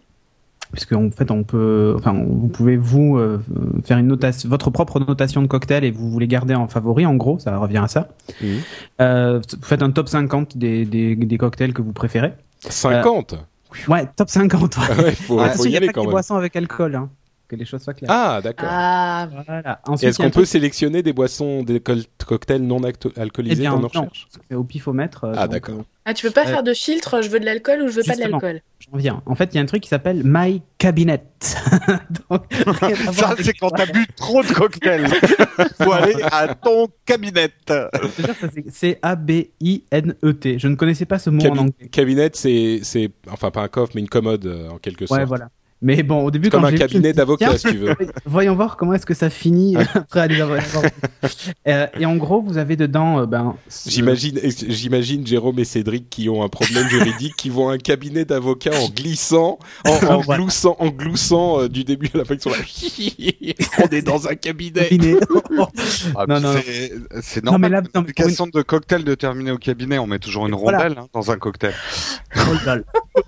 [0.72, 3.40] Puisque en fait, on peut, enfin, vous pouvez vous euh,
[3.84, 7.06] faire une notation, votre propre notation de cocktail et vous les gardez en favori.
[7.06, 8.08] En gros, ça revient à ça.
[9.00, 12.34] Euh, vous faites un top 50 des, des, des cocktails que vous préférez.
[12.60, 13.36] 50
[13.88, 14.76] Ouais, top 50.
[14.76, 15.04] Ouais.
[15.04, 16.56] Ouais, faut, Attention, faut il y n'y a aller pas que quand des boissons avec
[16.56, 17.10] alcool, hein.
[17.48, 18.10] Que les choses soient claires.
[18.12, 18.68] Ah, d'accord.
[18.70, 19.80] Ah, Voilà.
[20.02, 21.94] Est-ce qu'on peut truc- sélectionner des boissons, des co-
[22.26, 25.24] cocktails non acto- Eh alcoolisés bien, dans nos non, recherches c'est au pifomètre.
[25.24, 25.78] euh, Ah, d'accord.
[25.80, 27.94] euh, Ah, tu peux pas Euh, faire de filtre, je veux de l'alcool ou je
[27.94, 28.60] veux pas de l'alcool.
[28.90, 29.22] J'en viens.
[29.26, 31.22] En fait, il y a un truc qui s'appelle My Cabinet.
[32.30, 32.44] Donc,
[33.12, 35.06] Ça, c'est quand t'as bu trop de cocktails.
[35.82, 37.50] Faut aller à ton cabinet.
[37.66, 40.54] C'est C-A-B-I-N-E-T.
[40.54, 41.88] E Je ne connaissais pas ce mot en anglais.
[41.90, 45.18] Cabinet, c'est, c'est, enfin pas un coffre, mais une commode euh, en quelque sorte.
[45.20, 45.48] Ouais, voilà.
[45.80, 47.76] Mais bon, au début, C'est comme quand un cabinet suis dit, d'avocat, tiens, si tu
[47.78, 47.94] veux.
[48.26, 50.42] Voyons voir comment est-ce que ça finit après aller.
[51.66, 53.54] Euh, et en gros, vous avez dedans, euh, ben.
[53.86, 54.38] J'imagine,
[54.68, 58.70] j'imagine Jérôme et Cédric qui ont un problème juridique, qui vont à un cabinet d'avocats
[58.80, 60.40] en glissant, en, en Voilà.
[60.42, 62.34] gloussant, en gloussant euh, du début à la fin.
[62.34, 62.56] Ils sont là.
[63.84, 64.88] On est dans un cabinet.
[66.16, 67.72] Ah, Non, non, c'est- C'est Non, mais normal.
[67.94, 70.78] là, non, une- de cocktail de terminer au cabinet, on met toujours une Voilà.
[70.78, 71.74] rondelle hein, dans un cocktail.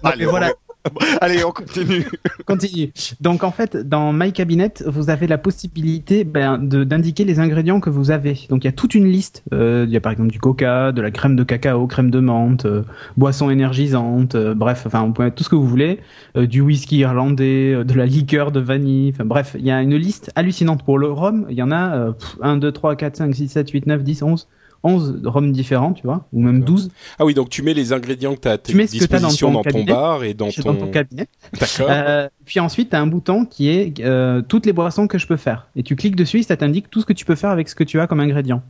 [0.02, 0.52] Allez, mais voilà.
[0.84, 2.06] On- Allez, on continue.
[2.46, 2.92] Continue.
[3.20, 7.90] Donc en fait, dans My Cabinet, vous avez la possibilité ben, d'indiquer les ingrédients que
[7.90, 8.38] vous avez.
[8.48, 9.42] Donc il y a toute une liste.
[9.52, 12.18] Euh, il y a par exemple du coca, de la crème de cacao, crème de
[12.20, 12.82] menthe, euh,
[13.16, 16.00] boisson énergisante, euh, bref, enfin vous pouvez mettre tout ce que vous voulez,
[16.36, 19.80] euh, du whisky irlandais, euh, de la liqueur de vanille, enfin bref, il y a
[19.82, 21.46] une liste hallucinante pour le rhum.
[21.50, 24.02] Il y en a euh, pff, 1, 2, 3, 4, 5, 6, 7, 8, 9,
[24.02, 24.48] 10, 11.
[24.82, 26.74] 11 rhums différents, tu vois, ou même D'accord.
[26.76, 26.90] 12.
[27.18, 28.92] Ah oui, donc tu mets les ingrédients que tu as à ta Tu mets ce
[28.98, 30.72] que t'as dans disposition ton dans ton bar et dans ton.
[30.72, 31.26] dans ton cabinet.
[31.60, 31.86] D'accord.
[31.90, 35.26] Euh, puis ensuite, tu as un bouton qui est euh, toutes les boissons que je
[35.26, 35.68] peux faire.
[35.76, 37.74] Et tu cliques dessus et ça t'indique tout ce que tu peux faire avec ce
[37.74, 38.62] que tu as comme ingrédient.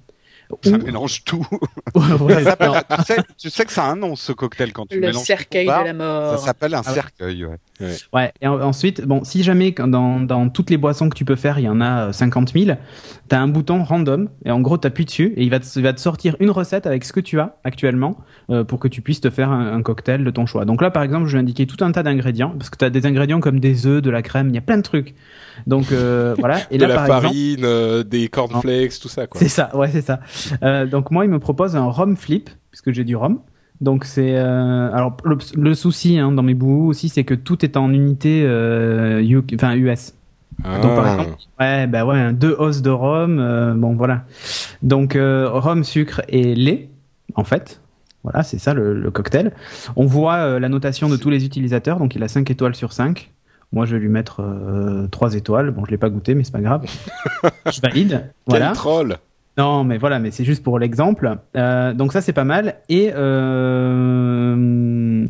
[0.65, 1.47] Ça Ou- mélange tout.
[1.95, 4.97] Ouais, Ça tu, sais, tu sais que ça a un nom, ce cocktail, quand tu
[4.97, 6.39] Le mélanges cercueil tout de bar, la mort.
[6.39, 6.95] Ça s'appelle un Ah ouais.
[6.95, 7.57] cercueil, ouais.
[8.13, 11.37] Ouais, et en- ensuite, bon, si jamais dans, dans toutes les boissons que tu peux
[11.37, 12.77] faire, il y en a euh, 50 000,
[13.29, 15.67] tu as un bouton random, et en gros, tu appuies dessus, et il va, te,
[15.77, 18.19] il va te sortir une recette avec ce que tu as actuellement,
[18.51, 20.65] euh, pour que tu puisses te faire un, un cocktail de ton choix.
[20.65, 22.91] Donc là, par exemple, je vais indiquer tout un tas d'ingrédients, parce que tu as
[22.91, 25.15] des ingrédients comme des œufs, de la crème, il y a plein de trucs.
[25.67, 29.27] Donc euh, voilà, et de là, la par exemple, farine, euh, des cornflakes, tout ça,
[29.27, 29.41] quoi.
[29.41, 30.21] C'est ça, ouais, c'est ça.
[30.63, 33.41] Euh, donc moi, il me propose un rhum flip, puisque j'ai du rhum.
[33.81, 37.65] Donc c'est euh, alors le, le souci hein, dans mes bouts aussi, c'est que tout
[37.65, 40.15] est en unité euh, enfin US.
[40.65, 40.79] Ah.
[40.81, 44.25] Donc par exemple, ouais, bah ouais, hein, deux os de rhum, euh, bon voilà.
[44.83, 46.91] Donc euh, rhum, sucre et lait,
[47.35, 47.81] en fait.
[48.23, 49.53] Voilà, c'est ça le, le cocktail.
[49.97, 52.93] On voit euh, la notation de tous les utilisateurs, donc il a 5 étoiles sur
[52.93, 53.31] 5.
[53.73, 55.71] Moi, je vais lui mettre euh, 3 étoiles.
[55.71, 56.85] Bon, je l'ai pas goûté, mais c'est pas grave.
[57.73, 58.11] je valide.
[58.11, 58.73] Quel Voilà.
[58.73, 59.17] troll
[59.61, 61.37] Non, mais voilà, mais c'est juste pour l'exemple.
[61.57, 62.77] Euh, donc ça, c'est pas mal.
[62.89, 63.11] Et,
[63.91, 65.27] euh,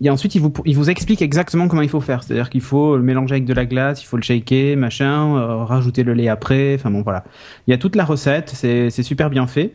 [0.00, 2.22] et ensuite, il vous, il vous explique exactement comment il faut faire.
[2.22, 5.56] C'est-à-dire qu'il faut le mélanger avec de la glace, il faut le shaker, machin, euh,
[5.64, 6.74] rajouter le lait après.
[6.76, 7.24] Enfin bon, voilà.
[7.66, 8.50] Il y a toute la recette.
[8.50, 9.74] C'est super bien fait.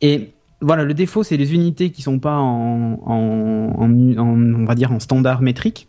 [0.00, 4.64] Et voilà, le défaut, c'est les unités qui sont pas en, en, en, en- on
[4.64, 5.88] va dire, en standard métrique.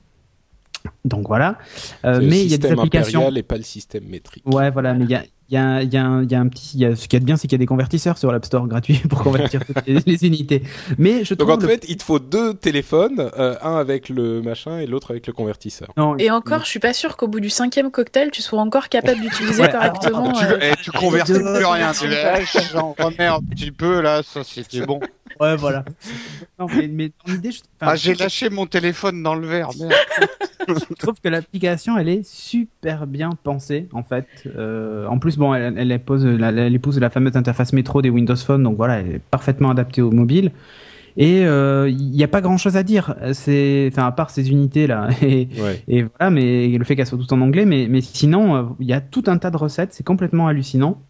[1.03, 1.57] Donc voilà.
[2.03, 3.19] Mais il y a des système applications.
[3.21, 4.43] impérial et pas le système métrique.
[4.45, 6.47] Ouais, voilà, mais il y a, il y, a, il y, a y a un
[6.47, 6.71] petit.
[6.75, 8.17] il Y a, ce qu'il y a de bien, c'est qu'il y a des convertisseurs
[8.17, 10.61] sur l'App Store gratuits pour convertir toutes les, les unités.
[10.97, 11.59] Mais je Donc trouve.
[11.59, 15.11] en le- fait, il te faut deux téléphones, euh, un avec le machin et l'autre
[15.11, 15.89] avec le convertisseur.
[15.97, 18.89] non, Et encore, je suis pas sûr qu'au bout du cinquième cocktail, tu sois encore
[18.89, 20.31] capable d'utiliser Ouais, correctement.
[20.33, 21.91] Tu, euh, eh, tu convertis plus rien.
[21.93, 24.99] Tu eh, j'en remets un petit peu, là, ça c'était bon.
[25.39, 25.83] Ouais, voilà.
[26.59, 29.69] Non, mais, mais dans l'idée, je, enfin, Ah, j'ai lâché mon téléphone dans le verre.
[29.79, 29.93] merde.
[30.67, 34.25] je trouve que l'application, elle est super bien pensée, en fait.
[34.55, 38.09] Euh, en plus, bon, elle, elle, épouse la, elle épouse la fameuse interface métro des
[38.09, 40.51] Windows Phone, donc voilà, elle est parfaitement adaptée au mobile.
[41.17, 44.51] Et il euh, n'y a pas grand chose à dire, c'est, enfin, à part ces
[44.51, 45.81] unités là, et, Ouais.
[45.87, 48.93] et voilà, mais le fait qu'elles soient toutes en anglais, mais, mais sinon, il y
[48.93, 51.01] a tout un tas de recettes, c'est complètement hallucinant.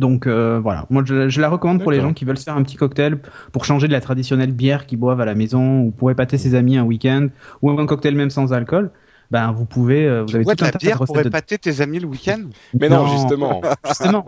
[0.00, 2.56] Donc euh, voilà, moi je, je la recommande pour les gens qui veulent se faire
[2.56, 3.18] un petit cocktail
[3.52, 6.54] pour changer de la traditionnelle bière qu'ils boivent à la maison ou pour épater ses
[6.54, 7.28] amis un week-end
[7.60, 8.90] ou un cocktail même sans alcool.
[9.30, 11.82] Ben vous pouvez, euh, vous avez tout de la de bière pour de- épater tes
[11.82, 12.40] amis le week-end?
[12.80, 14.24] Mais non, justement, justement,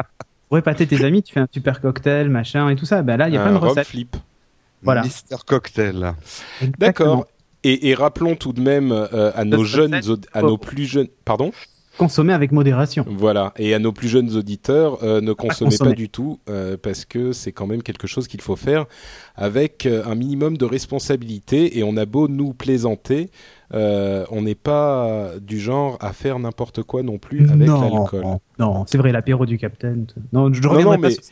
[0.48, 3.02] pour épater tes amis, tu fais un super cocktail, machin et tout ça.
[3.02, 3.86] Ben là, il y a plein de Rob recettes.
[3.88, 4.14] Flip.
[4.82, 5.02] Voilà.
[5.02, 6.12] Mister Cocktail.
[6.78, 7.26] D'accord.
[7.64, 9.98] Et, et rappelons tout de même euh, à nos jeunes,
[10.32, 11.52] à nos plus jeunes, pardon?
[11.98, 13.04] Consommer avec modération.
[13.08, 17.04] Voilà, et à nos plus jeunes auditeurs, euh, ne consommez pas du tout, euh, parce
[17.04, 18.86] que c'est quand même quelque chose qu'il faut faire
[19.36, 23.30] avec euh, un minimum de responsabilité, et on a beau nous plaisanter,
[23.74, 28.24] euh, on n'est pas du genre à faire n'importe quoi non plus avec l'alcool.
[28.58, 30.06] non, c'est vrai, l'apéro du capitaine.
[30.32, 31.22] Non, je reviendrai non, pas mais- sur-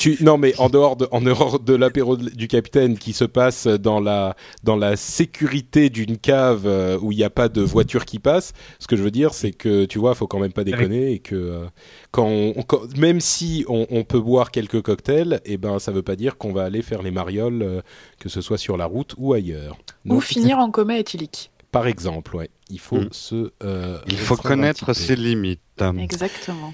[0.00, 3.66] Tu, non, mais en dehors de, en dehors de l'apéro du capitaine qui se passe
[3.66, 4.34] dans la,
[4.64, 8.54] dans la sécurité d'une cave euh, où il n'y a pas de voiture qui passe,
[8.78, 11.18] ce que je veux dire, c'est que tu vois, faut quand même pas déconner et
[11.18, 11.66] que euh,
[12.12, 16.00] quand, on, quand- même si on, on peut boire quelques cocktails, et ben ça veut
[16.02, 17.80] pas dire qu'on va aller faire les marioles, euh,
[18.18, 19.76] que ce soit sur la route ou ailleurs.
[20.08, 21.50] Ou finir en coma éthylique.
[21.72, 23.08] par exemple, ouais, il faut Mm.
[23.12, 23.50] se.
[23.62, 25.60] euh, Il faut connaître ses limites.
[25.98, 26.72] Exactement.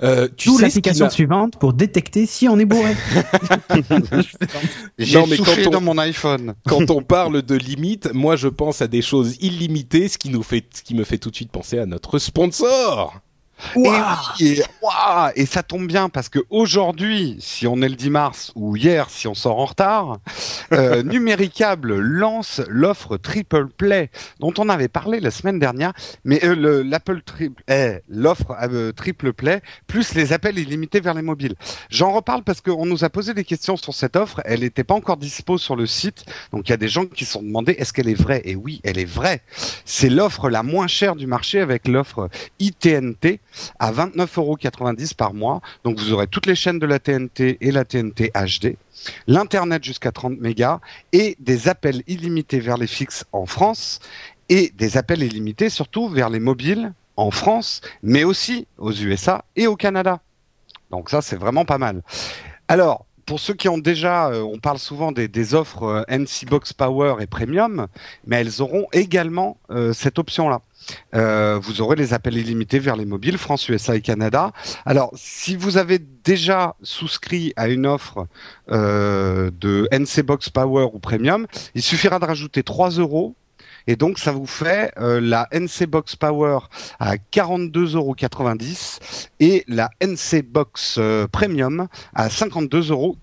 [0.00, 2.94] Euh, tu D'où l'application suivante pour détecter si on est bourré.
[4.98, 6.54] J'ai Non, mais soufflé quand on- dans mon iPhone.
[6.66, 10.42] quand on parle de limites, moi je pense à des choses illimitées, ce qui nous
[10.42, 13.20] fait, ce qui me fait tout de suite penser à notre sponsor.
[13.74, 13.90] Et, oui,
[14.40, 18.52] et, ouah, et ça tombe bien parce que aujourd'hui, si on est le 10 mars
[18.54, 20.18] ou hier, si on sort en retard,
[20.72, 25.92] euh, Numéricable lance l'offre Triple Play dont on avait parlé la semaine dernière,
[26.24, 31.14] mais euh, le- l'Apple Triple, eh, l'offre euh, Triple Play plus les appels illimités vers
[31.14, 31.54] les mobiles.
[31.90, 34.40] J'en reparle parce qu'on nous a posé des questions sur cette offre.
[34.44, 37.24] Elle n'était pas encore dispo sur le site, donc il y a des gens qui
[37.24, 38.42] se sont demandé est-ce qu'elle est vraie?
[38.44, 39.40] Et oui, elle est vraie.
[39.84, 42.28] C'est l'offre la moins chère du marché avec l'offre
[42.60, 43.40] ITNT
[43.78, 45.60] à 29,90€ par mois.
[45.84, 48.76] Donc vous aurez toutes les chaînes de la TNT et la TNT HD,
[49.26, 50.80] l'internet jusqu'à 30 mégas
[51.12, 54.00] et des appels illimités vers les fixes en France
[54.48, 59.66] et des appels illimités surtout vers les mobiles en France, mais aussi aux USA et
[59.66, 60.20] au Canada.
[60.90, 62.02] Donc ça c'est vraiment pas mal.
[62.68, 66.72] Alors pour ceux qui ont déjà, euh, on parle souvent des, offres euh, NC Box
[66.72, 67.86] Power et Premium,
[68.26, 70.62] mais elles auront également euh, cette option-là.
[71.12, 74.52] Vous aurez les appels illimités vers les mobiles France, USA et Canada.
[74.86, 78.26] Alors, si vous avez déjà souscrit à une offre
[78.68, 83.34] de NC Box Power ou Premium, il suffira de rajouter 3 euros.
[83.88, 86.58] Et donc, ça vous fait euh, la NC Box Power
[87.00, 88.14] à 42,90 euros
[89.40, 93.16] et la NC Box euh, Premium à 52,90 euros.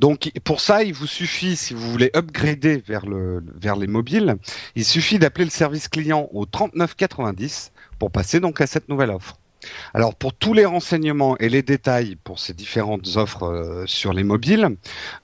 [0.00, 4.34] Donc pour ça, il vous suffit, si vous voulez upgrader vers le vers les mobiles,
[4.74, 9.38] il suffit d'appeler le service client au 3990 pour passer donc à cette nouvelle offre.
[9.92, 14.24] Alors pour tous les renseignements et les détails pour ces différentes offres euh, sur les
[14.24, 14.76] mobiles,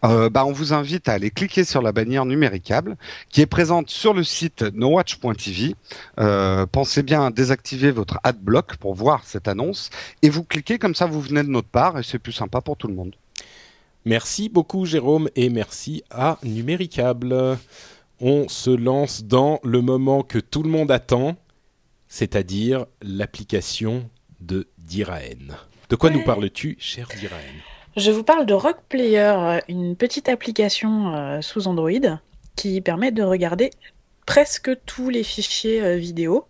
[0.04, 2.96] euh, bah, on vous invite à aller cliquer sur la bannière numéricable
[3.28, 5.74] qui est présente sur le site nowatch.tv.
[6.18, 9.90] Euh, pensez bien à désactiver votre adblock pour voir cette annonce
[10.22, 12.76] et vous cliquez comme ça vous venez de notre part et c'est plus sympa pour
[12.76, 13.14] tout le monde.
[14.06, 17.58] Merci beaucoup Jérôme et merci à Numéricable.
[18.20, 21.36] On se lance dans le moment que tout le monde attend,
[22.08, 24.08] c'est-à-dire l'application
[24.40, 25.54] de Diraen.
[25.88, 26.16] De quoi Ouais.
[26.16, 27.38] nous parles-tu, cher Diraen?
[27.96, 32.18] Je vous parle de Rock Player, euh, une petite application euh, sous Android
[32.56, 33.70] qui permet de regarder
[34.26, 36.46] presque tous les fichiers euh, vidéo.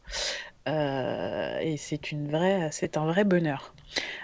[0.68, 3.74] Euh, et c'est une vraie, c'est un vrai bonheur.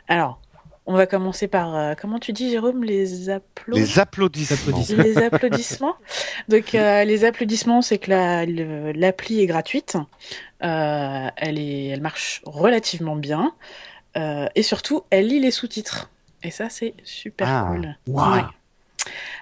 [0.08, 0.40] Alors,
[0.86, 3.86] on va commencer par, euh, comment tu dis, Jérôme, les applaudissements?
[3.94, 4.56] Les applaudissements.
[4.78, 5.02] applaudissements.
[5.02, 5.96] les applaudissements.
[6.48, 9.96] Donc euh, les applaudissements, c'est que la- l'appli est gratuite,
[10.64, 13.52] Euh, elle est, elle marche relativement bien,
[14.16, 16.10] Euh, et surtout, elle lit les sous-titres.
[16.42, 17.68] Et ça, c'est super Ah.
[17.70, 17.96] cool.
[18.06, 18.32] Wow.
[18.32, 18.40] Ouais.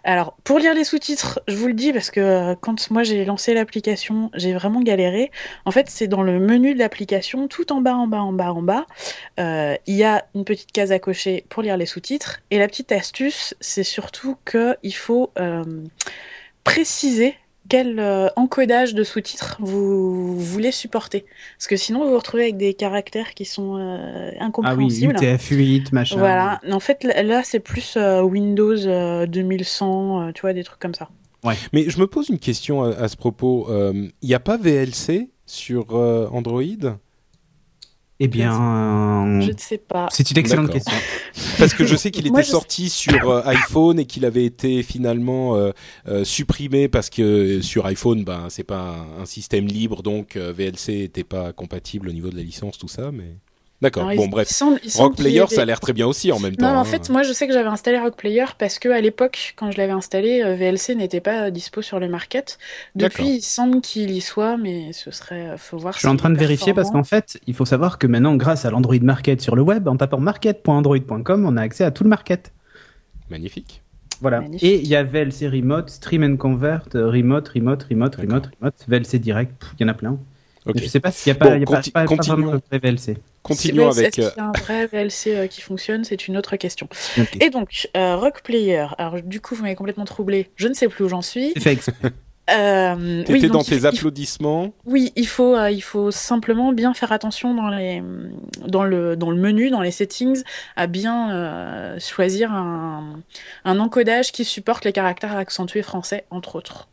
[0.05, 3.25] Alors, pour lire les sous-titres, je vous le dis parce que euh, quand moi j'ai
[3.25, 5.31] lancé l'application, j'ai vraiment galéré.
[5.65, 8.53] En fait, c'est dans le menu de l'application, tout en bas, en bas, en bas,
[8.53, 8.87] en bas.
[9.41, 12.41] euh, Il y a une petite case à cocher pour lire les sous-titres.
[12.51, 15.65] Et la petite astuce, c'est surtout que il faut euh,
[16.65, 17.37] préciser
[17.75, 21.25] quel euh, encodage de sous-titres vous, voulez supporter?
[21.59, 25.17] Parce que sinon, vous vous retrouvez avec des caractères qui sont euh, incompréhensibles.
[25.17, 26.19] Ah oui, UTF-8, machin.
[26.19, 26.61] Voilà.
[26.71, 31.09] En fait, là, c'est plus Windows 2100, tu vois, des trucs comme ça.
[31.43, 31.57] Ouais.
[31.73, 33.67] Mais je me pose une question à, ce propos.
[33.93, 36.63] Il n'y a pas VLC sur Android?
[38.21, 40.09] Eh bien, je ne sais pas.
[40.11, 40.97] C'est une excellente question.
[41.59, 45.57] Parce que je sais qu'il était sorti sur euh, iPhone et qu'il avait été finalement
[45.57, 45.73] euh,
[46.07, 51.25] euh, supprimé parce que sur iPhone, ben c'est pas un, système libre, donc VLC n'était
[51.25, 53.37] pas compatible au niveau de la licence, tout ça, mais.
[53.83, 54.11] D'accord.
[54.17, 54.49] Bon, bref.
[54.95, 56.67] Rock Player, ça a l'air très bien aussi en même temps.
[56.67, 56.85] Non, en hein.
[56.85, 59.77] fait, moi, je sais que j'avais installé Rock Player parce que à l'époque, quand je
[59.77, 62.59] l'avais installé, euh, VLC n'était pas dispo sur le market.
[62.95, 65.95] Depuis, il semble qu'il y soit, mais ce serait, euh, faut voir.
[65.95, 68.65] Je suis en train de vérifier parce qu'en fait, il faut savoir que maintenant, grâce
[68.65, 72.11] à l'Android Market sur le web, en tapant market.android.com, on a accès à tout le
[72.11, 72.53] market.
[73.29, 73.83] Magnifique.
[74.21, 74.45] Voilà.
[74.63, 78.75] Et il y a VLC Remote, Stream and Convert, euh, Remote, Remote, Remote, Remote, Remote,
[78.89, 80.19] VLC Direct, il y en a plein.
[80.67, 80.81] Okay.
[80.81, 82.61] Je sais pas s'il n'y a pas, bon, y a pas, pas, continuons.
[82.71, 83.19] Pas VLC.
[83.43, 84.19] Continuons avec.
[84.19, 86.05] Est-ce qu'il y a un vrai VLC euh, qui fonctionne?
[86.05, 86.89] C'est une autre question.
[87.19, 87.45] Okay.
[87.45, 88.87] Et donc, euh, Rock Player.
[88.97, 90.51] Alors, du coup, vous m'avez complètement troublé.
[90.57, 91.53] Je ne sais plus où j'en suis.
[91.55, 91.93] C'est fait.
[92.51, 94.75] Euh, T'étais oui, dans tes applaudissements.
[94.87, 98.03] Il, oui, il faut, euh, il faut simplement bien faire attention dans, les,
[98.67, 100.43] dans, le, dans le menu, dans les settings,
[100.77, 103.21] à bien euh, choisir un,
[103.65, 106.89] un encodage qui supporte les caractères accentués français, entre autres.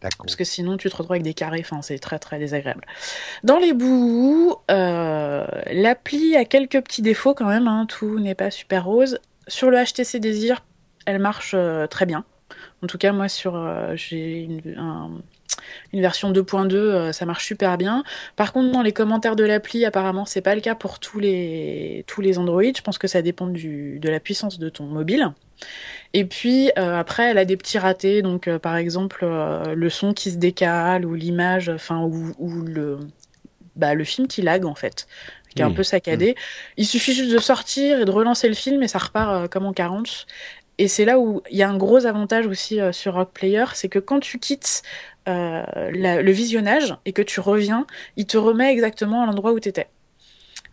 [0.00, 2.84] Parce que sinon, tu te retrouves avec des carrés, enfin, c'est très très désagréable.
[3.44, 8.50] Dans les bouts, euh, l'appli a quelques petits défauts quand même, hein, tout n'est pas
[8.50, 9.18] super rose.
[9.46, 10.64] Sur le HTC Désir,
[11.06, 12.24] elle marche euh, très bien.
[12.82, 15.10] En tout cas, moi, sur euh, j'ai une, un,
[15.92, 18.04] une, version 2.2, euh, ça marche super bien.
[18.36, 22.04] Par contre, dans les commentaires de l'appli, apparemment, c'est pas le cas pour tous les
[22.06, 22.62] tous les Android.
[22.62, 25.32] Je pense que ça dépend du, de la puissance de ton mobile.
[26.12, 29.90] Et puis euh, après, elle a des petits ratés, donc euh, par exemple euh, le
[29.90, 32.98] son qui se décale ou l'image, enfin ou, ou, le
[33.76, 35.06] bah, le film qui lag en fait,
[35.54, 35.68] qui est mmh.
[35.68, 36.32] un peu saccadé.
[36.32, 36.74] Mmh.
[36.78, 39.72] Il suffit juste de sortir et de relancer le film et ça repart comme en
[39.72, 40.26] 40.
[40.80, 43.90] Et c'est là où il y a un gros avantage aussi sur Rock Player, c'est
[43.90, 44.82] que quand tu quittes
[45.26, 49.68] la, le visionnage et que tu reviens, il te remet exactement à l'endroit où tu
[49.68, 49.88] étais.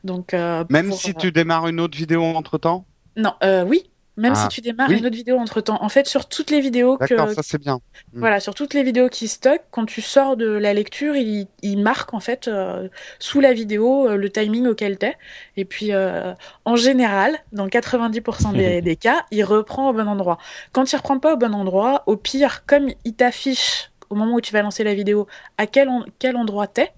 [0.05, 2.85] Donc même pour, si tu démarres une autre vidéo entre temps.
[3.17, 3.33] Non,
[3.65, 4.41] oui, même ah.
[4.41, 4.97] si tu démarres oui.
[4.97, 5.81] une autre vidéo entre temps.
[5.81, 7.15] En fait, sur toutes les vidéos que.
[7.15, 7.75] ça c'est bien.
[8.13, 8.19] Mm.
[8.19, 11.81] Voilà, sur toutes les vidéos qui stockent, quand tu sors de la lecture, il, il
[11.81, 15.15] marque en fait euh, sous la vidéo euh, le timing auquel t'es.
[15.55, 16.33] Et puis, euh,
[16.65, 20.39] en général, dans 90% des, des, cas, il reprend au bon endroit.
[20.71, 24.41] Quand il reprend pas au bon endroit, au pire, comme il t'affiche au moment où
[24.41, 25.27] tu vas lancer la vidéo
[25.59, 26.91] à quel, en, quel endroit t'es,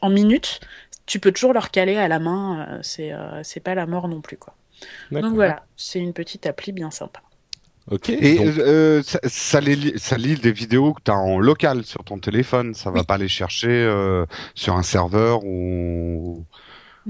[0.00, 0.60] en minutes,
[1.04, 2.80] tu peux toujours le recaler à la main.
[2.82, 4.54] c'est pas la mort non plus, quoi.
[5.10, 7.20] Donc voilà, c'est une petite appli bien sympa.
[7.90, 8.10] Ok.
[8.10, 8.58] Et donc...
[8.58, 12.18] euh, ça, ça, lit, ça, lit, des vidéos que tu as en local sur ton
[12.18, 12.74] téléphone.
[12.74, 13.06] Ça va oui.
[13.06, 16.44] pas les chercher euh, sur un serveur ou.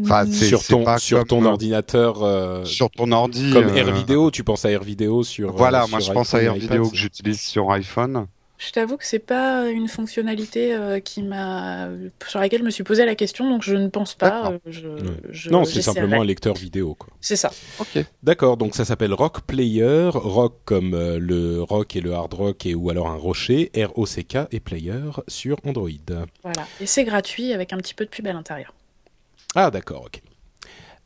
[0.00, 2.22] Enfin, sur ton, sur ton ordinateur.
[2.22, 3.52] Euh, sur ton ordi.
[3.52, 5.52] Comme Air Vidéo, tu penses à Air Vidéo sur.
[5.52, 8.26] Voilà, sur moi je pense à Air Vidéo que j'utilise sur iPhone.
[8.64, 11.88] Je t'avoue que c'est pas une fonctionnalité euh, qui m'a
[12.28, 14.52] sur laquelle je me suis posé la question, donc je ne pense pas.
[14.52, 14.88] Euh, je,
[15.30, 16.96] je, non, c'est simplement un lecteur vidéo.
[17.20, 17.50] C'est ça.
[17.80, 18.04] Ok.
[18.22, 18.56] D'accord.
[18.56, 22.76] Donc ça s'appelle Rock Player, rock comme euh, le rock et le hard rock et
[22.76, 25.88] ou alors un rocher, R O C K et Player sur Android.
[26.44, 26.66] Voilà.
[26.80, 28.74] Et c'est gratuit avec un petit peu de pub à l'intérieur.
[29.56, 30.22] Ah d'accord, ok.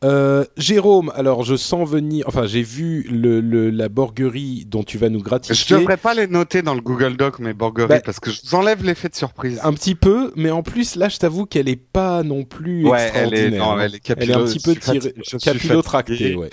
[0.05, 4.99] Euh, Jérôme, alors je sens venir, enfin j'ai vu le, le, la borguerie dont tu
[4.99, 5.57] vas nous gratifier.
[5.57, 8.43] Je devrais pas les noter dans le Google Doc mes borgueries bah, parce que je
[8.45, 9.59] vous enlève l'effet de surprise.
[9.63, 13.05] Un petit peu, mais en plus là je t'avoue qu'elle est pas non plus ouais,
[13.05, 13.47] extraordinaire.
[13.47, 16.35] Elle est, non, elle est, elle est un petit peu tirée, capillotractée.
[16.35, 16.51] Ouais.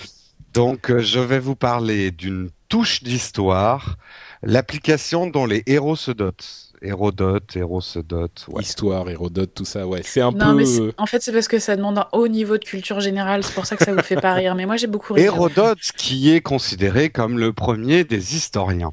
[0.53, 3.97] Donc euh, je vais vous parler d'une touche d'histoire,
[4.41, 6.62] l'application dont les héros se dotent.
[6.83, 8.61] Hérodote, Hérodote, ouais.
[8.61, 10.01] Histoire, Hérodote, tout ça, ouais.
[10.03, 10.55] C'est un non, peu.
[10.55, 13.53] Mais en fait, c'est parce que ça demande un haut niveau de culture générale, c'est
[13.53, 14.53] pour ça que ça vous fait pas rire.
[14.55, 15.21] Mais moi, j'ai beaucoup ri.
[15.21, 18.91] Hérodote, qui est considéré comme le premier des historiens.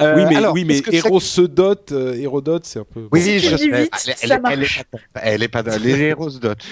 [0.00, 3.08] Euh, oui, mais, alors, oui, mais Hérodote, euh, Hérodote, c'est un peu.
[3.12, 3.68] Oui, je sais.
[3.70, 3.88] Elle, elle,
[4.28, 6.64] ça elle, est pas, elle est pas dans les Hérodote.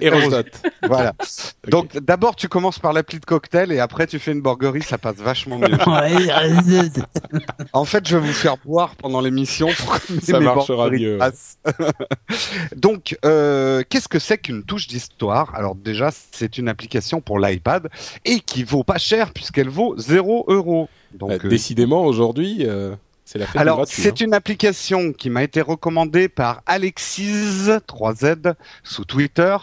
[0.00, 0.62] Hérodote.
[0.82, 1.14] voilà.
[1.68, 4.98] Donc, d'abord, tu commences par l'appli de cocktail et après, tu fais une borguerie, ça
[4.98, 5.68] passe vachement mieux.
[7.72, 11.18] en fait, je vais vous faire boire pendant l'émission pour que ça marchera mieux.
[12.76, 15.54] Donc, euh, qu'est-ce que c'est qu'une touche d'histoire?
[15.54, 17.88] Alors, déjà, c'est une application pour l'iPad
[18.24, 20.88] et qui vaut pas cher puisqu'elle vaut 0 euros.
[21.12, 22.66] Donc, euh, décidément, aujourd'hui.
[22.66, 22.94] Euh...
[23.30, 24.24] C'est la fête Alors, c'est hein.
[24.24, 29.54] une application qui m'a été recommandée par Alexis 3Z sous Twitter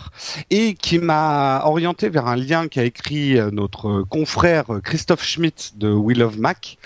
[0.52, 5.92] et qui m'a orienté vers un lien qu'a écrit euh, notre confrère Christophe Schmitt de
[5.92, 6.78] We Love Mac,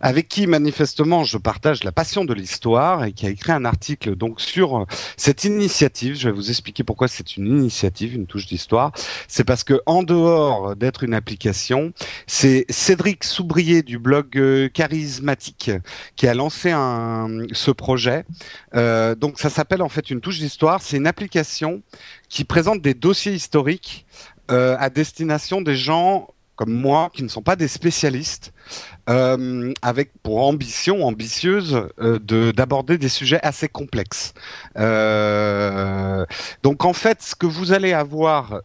[0.00, 4.16] avec qui manifestement je partage la passion de l'histoire et qui a écrit un article
[4.16, 4.84] donc sur euh,
[5.16, 6.16] cette initiative.
[6.16, 8.90] Je vais vous expliquer pourquoi c'est une initiative, une touche d'histoire.
[9.28, 11.92] C'est parce que en dehors d'être une application,
[12.26, 15.70] c'est Cédric Soubrier du blog euh, Charismatique
[16.16, 18.24] qui a lancé un, ce projet.
[18.74, 20.82] Euh, donc ça s'appelle en fait une touche d'histoire.
[20.82, 21.82] C'est une application
[22.28, 24.06] qui présente des dossiers historiques
[24.50, 28.52] euh, à destination des gens comme moi qui ne sont pas des spécialistes,
[29.10, 34.34] euh, avec pour ambition ambitieuse de d'aborder des sujets assez complexes.
[36.62, 38.60] Donc en fait, ce que vous allez avoir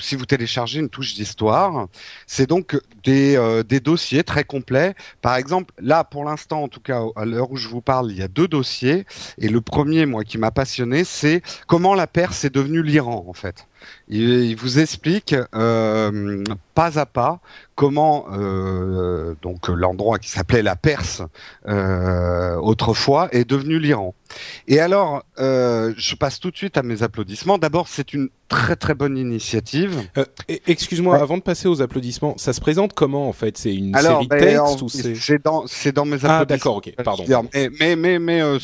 [0.00, 1.88] si vous téléchargez une touche d'histoire,
[2.26, 4.94] c'est donc des, euh, des dossiers très complets.
[5.20, 8.18] Par exemple, là, pour l'instant, en tout cas, à l'heure où je vous parle, il
[8.18, 9.06] y a deux dossiers.
[9.38, 13.32] Et le premier, moi, qui m'a passionné, c'est comment la Perse est devenue l'Iran, en
[13.32, 13.66] fait.
[14.06, 17.40] Il, vous explique euh, pas à pas
[17.74, 21.20] comment euh, donc l'endroit qui s'appelait la Perse
[21.66, 24.14] autrefois est devenu l'Iran.
[24.68, 27.58] Et alors, je passe tout de suite à mes applaudissements.
[27.58, 30.02] D'abord, c'est une très très bonne initiative.
[30.18, 31.22] Euh, e- Excuse-moi, Ouais.
[31.22, 33.56] avant de passer aux applaudissements, ça se présente comment en fait?
[33.56, 36.44] C'est une Alors, série ben, texte ou c'est c'est dans mes Ah applaudissements.
[36.44, 37.24] d'accord, ok, pardon.
[37.54, 38.58] Mais mais mais, mais, euh,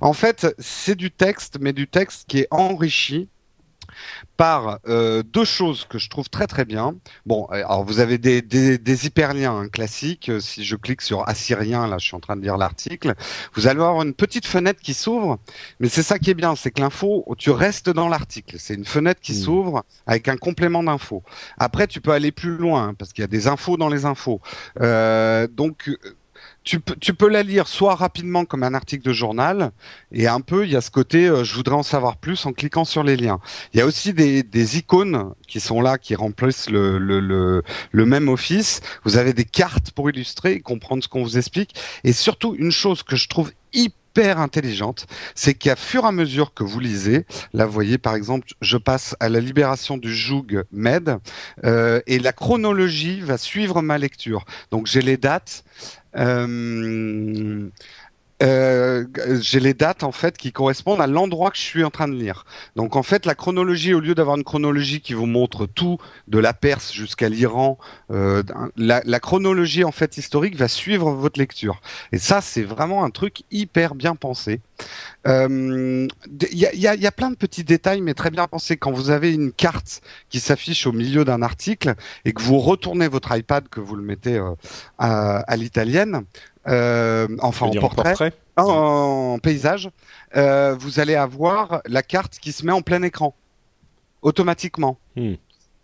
[0.00, 3.28] en fait c'est du texte, mais du texte qui est enrichi
[4.36, 6.94] par euh, deux choses que je trouve très très bien.
[7.26, 10.28] Bon, euh, alors vous avez des, des, des hyperliens hein, classiques.
[10.28, 13.14] Euh, Si je clique sur Assyrien, là, je suis en train de lire l'article.
[13.54, 15.38] Vous allez avoir une petite fenêtre qui s'ouvre,
[15.80, 18.56] mais c'est ça qui est bien, c'est que l'info, tu restes dans l'article.
[18.58, 19.42] C'est une fenêtre qui Mm.
[19.44, 21.22] s'ouvre avec un complément d'infos.
[21.58, 24.04] Après, tu peux aller plus loin hein, parce qu'il y a des infos dans les
[24.04, 24.40] infos.
[24.80, 25.90] Euh, donc
[26.62, 29.72] tu tu peux la lire soit rapidement comme un article de journal,
[30.12, 32.52] et un peu, il y a ce côté, euh, je voudrais en savoir plus en
[32.52, 33.40] cliquant sur les liens.
[33.72, 37.62] Il y a aussi des, des icônes qui sont là, qui remplissent le, le, le,
[37.92, 38.80] le même office.
[39.04, 41.74] Vous avez des cartes pour illustrer et comprendre ce qu'on vous explique.
[42.04, 45.06] Et surtout, une chose que je trouve hyper intelligente,
[45.36, 48.76] c'est qu'à fur et à mesure que vous lisez, là vous voyez par exemple, je
[48.76, 51.18] passe à la libération du joug Med,
[51.64, 54.44] euh, et la chronologie va suivre ma lecture.
[54.72, 55.64] Donc j'ai les dates.
[56.16, 57.70] Euh,
[58.42, 59.04] euh,
[59.40, 62.14] j'ai les dates en fait qui correspondent à l'endroit que je suis en train de
[62.14, 62.44] lire.
[62.76, 66.38] Donc en fait la chronologie, au lieu d'avoir une chronologie qui vous montre tout de
[66.38, 67.78] la Perse jusqu'à l'Iran,
[68.10, 68.42] euh,
[68.76, 71.80] la, chronologie en fait historique va suivre votre lecture.
[72.12, 74.60] Et ça c'est vraiment un truc hyper bien pensé.
[75.26, 76.06] Euh,
[76.50, 78.46] Il y, a, il y a- y a plein de petits détails mais très bien
[78.46, 78.76] pensés.
[78.78, 83.08] Quand vous avez une carte qui s'affiche au milieu d'un article et que vous retournez
[83.08, 84.54] votre iPad, que vous le mettez euh,
[84.98, 86.24] à l'italienne,
[86.68, 89.90] euh, enfin en portrait, en paysage,
[90.36, 93.34] euh, vous allez avoir la carte qui se met en plein écran.
[94.22, 94.98] Automatiquement.
[95.16, 95.34] Hmm.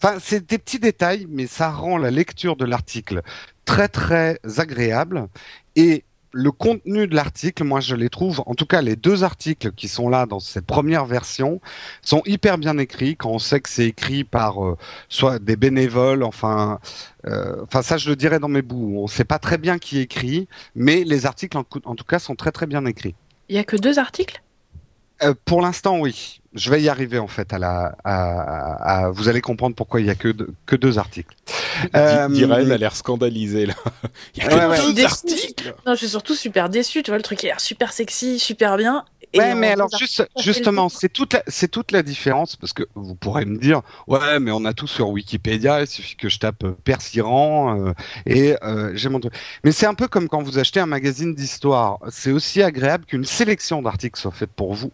[0.02, 3.22] Enfin, c'est des petits détails, mais ça rend la lecture de l'article
[3.64, 5.28] très très agréable.
[5.74, 6.04] Et
[6.36, 9.88] le contenu de l'article, moi je les trouve, en tout cas les deux articles qui
[9.88, 11.60] sont là dans cette première version,
[12.02, 13.16] sont hyper bien écrits.
[13.16, 14.76] Quand on sait que c'est écrit par euh,
[15.08, 16.78] soit des bénévoles, enfin,
[17.26, 18.98] euh, enfin ça je le dirais dans mes bouts.
[18.98, 22.18] On ne sait pas très bien qui écrit, mais les articles en, en tout cas
[22.18, 23.14] sont très très bien écrits.
[23.48, 24.42] Il y a que deux articles?
[25.22, 26.40] Euh, pour l'instant, oui.
[26.52, 27.96] Je vais y arriver en fait à la.
[28.04, 31.34] À, à- à- vous allez comprendre pourquoi il y a que deux, que deux articles.
[31.94, 33.74] Euh, Diren a l'air scandalisé là.
[34.36, 35.06] Il y a que Ouais, deux Déçu.
[35.06, 35.74] articles.
[35.86, 37.02] Non, je suis surtout super déçue.
[37.02, 39.04] Tu vois, le truc a l'air super sexy, super bien.
[39.34, 42.84] Et Ouais, mais alors juste, justement, c'est toute la, c'est toute la différence parce que
[42.94, 46.38] vous pourrez me dire, ouais, mais on a tout sur Wikipédia, il suffit que je
[46.38, 47.92] tape euh, Persiran euh,
[48.24, 49.34] et euh, j'ai mon truc.
[49.64, 51.98] Mais c'est un peu comme quand vous achetez un magazine d'histoire.
[52.08, 54.90] C'est aussi agréable qu'une sélection d'articles soit faite pour vous.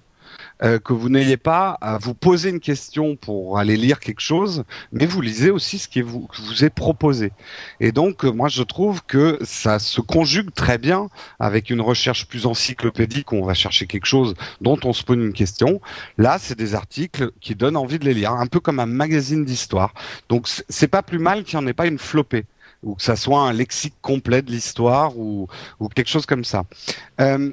[0.62, 4.64] Euh, que vous n'ayez pas à vous poser une question pour aller lire quelque chose,
[4.92, 6.28] mais vous lisez aussi ce qui vous,
[6.60, 7.32] est proposé.
[7.80, 11.08] Et donc, euh, moi, je trouve que ça se conjugue très bien
[11.40, 15.16] avec une recherche plus encyclopédique où on va chercher quelque chose dont on se pose
[15.16, 15.80] une question.
[16.18, 19.44] Là, c'est des articles qui donnent envie de les lire, un peu comme un magazine
[19.44, 19.94] d'histoire.
[20.28, 22.46] Donc, c'est pas plus mal qu'il n'y en ait pas une flopée
[22.82, 25.48] ou que ça soit un lexique complet de l'histoire ou,
[25.80, 26.64] ou quelque chose comme ça.
[27.20, 27.50] Euh,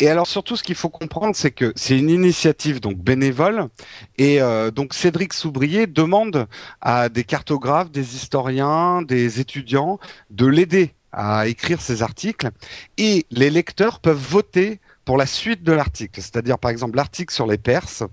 [0.00, 3.68] et alors surtout, ce qu'il faut comprendre, c'est que c'est une initiative donc bénévole,
[4.16, 6.48] et euh, donc Cédric Soubrier demande
[6.80, 12.48] à des cartographes, des historiens, des étudiants de l'aider à écrire ces articles,
[12.96, 16.20] et les lecteurs peuvent voter pour la suite de l'article.
[16.22, 18.04] C'est-à-dire, par exemple, l'article sur les Perses,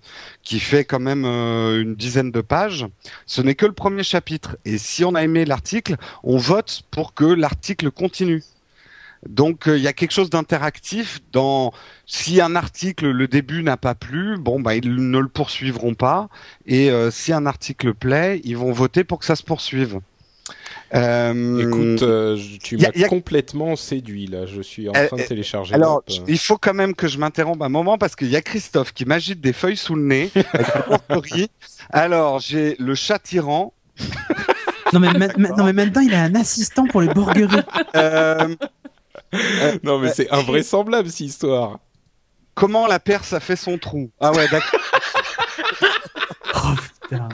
[0.42, 2.86] qui fait quand même euh, une dizaine de pages,
[3.26, 4.58] ce n'est que le premier chapitre.
[4.66, 8.44] Et si on a aimé l'article, on vote pour que l'article continue.
[9.28, 11.74] Donc euh, il y a quelque chose d'interactif dans
[12.06, 16.30] si un article le début n'a pas plu, bon bah ils ne le poursuivront pas
[16.66, 20.00] et euh, si un article plaît, ils vont voter pour que ça se poursuive.
[20.94, 24.46] Euh, Écoute, euh, tu m'as complètement séduit là.
[24.46, 25.76] Je suis en train de télécharger.
[25.76, 28.94] Alors, il faut quand même que je m'interrompe un moment parce qu'il y a Christophe
[28.94, 30.32] qui m'agite des feuilles sous le nez.
[31.90, 33.74] alors, j'ai le chat tyran.
[34.94, 37.64] non, mais non mais maintenant il a un assistant pour les borgueries.
[39.84, 41.80] non mais c'est invraisemblable cette histoire.
[42.56, 44.10] Comment la Perse a fait son trou?
[44.20, 44.82] Ah ouais, d'accord.
[46.56, 47.30] oh putain.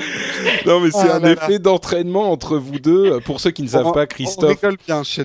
[0.66, 3.20] non, mais c'est ah un effet d'entraînement entre vous deux.
[3.20, 4.60] Pour ceux qui ne savent pas, Christophe,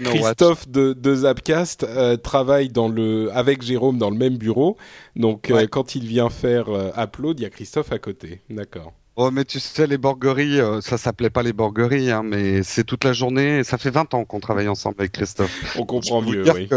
[0.04, 4.78] Christophe de, de Zapcast euh, travaille dans le, avec Jérôme dans le même bureau.
[5.16, 8.42] Donc, euh, quand il vient faire euh, Upload, il y a Christophe à côté.
[8.50, 8.94] D'accord.
[9.18, 13.06] Oh, mais tu sais, les borgueries, ça s'appelait pas les borgueries, hein, mais c'est toute
[13.06, 13.64] la journée.
[13.64, 15.78] Ça fait 20 ans qu'on travaille ensemble avec Christophe.
[15.78, 16.68] On comprend mieux, oui.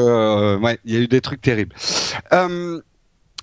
[0.62, 1.74] ouais, il y a eu des trucs terribles.
[2.32, 2.80] Euh,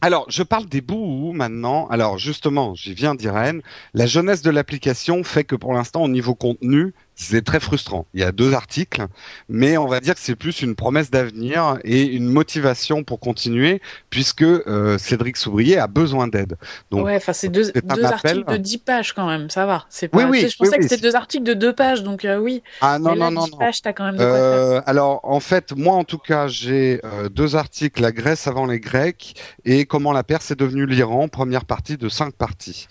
[0.02, 1.88] alors, je parle des bouts maintenant.
[1.88, 3.62] Alors, justement, j'y viens d'Irène.
[3.94, 8.06] La jeunesse de l'application fait que pour l'instant, au niveau contenu, c'est très frustrant.
[8.14, 9.06] Il y a deux articles,
[9.48, 13.82] mais on va dire que c'est plus une promesse d'avenir et une motivation pour continuer,
[14.10, 16.58] puisque euh, Cédric Soubrier a besoin d'aide.
[16.92, 19.86] Donc, ouais, enfin c'est deux, deux articles de 10 pages quand même, ça va.
[19.90, 22.38] C'est pas, oui, oui, je pensais que c'était deux articles de deux pages, donc euh,
[22.38, 22.62] oui.
[22.82, 25.72] Ah non, non, non, 10 pages, t'as quand même de quoi euh, Alors, en fait,
[25.76, 27.00] moi en tout cas, j'ai
[27.32, 31.64] deux articles, la Grèce avant les Grecs et comment la Perse est devenue l'Iran, première
[31.64, 32.88] partie de cinq parties.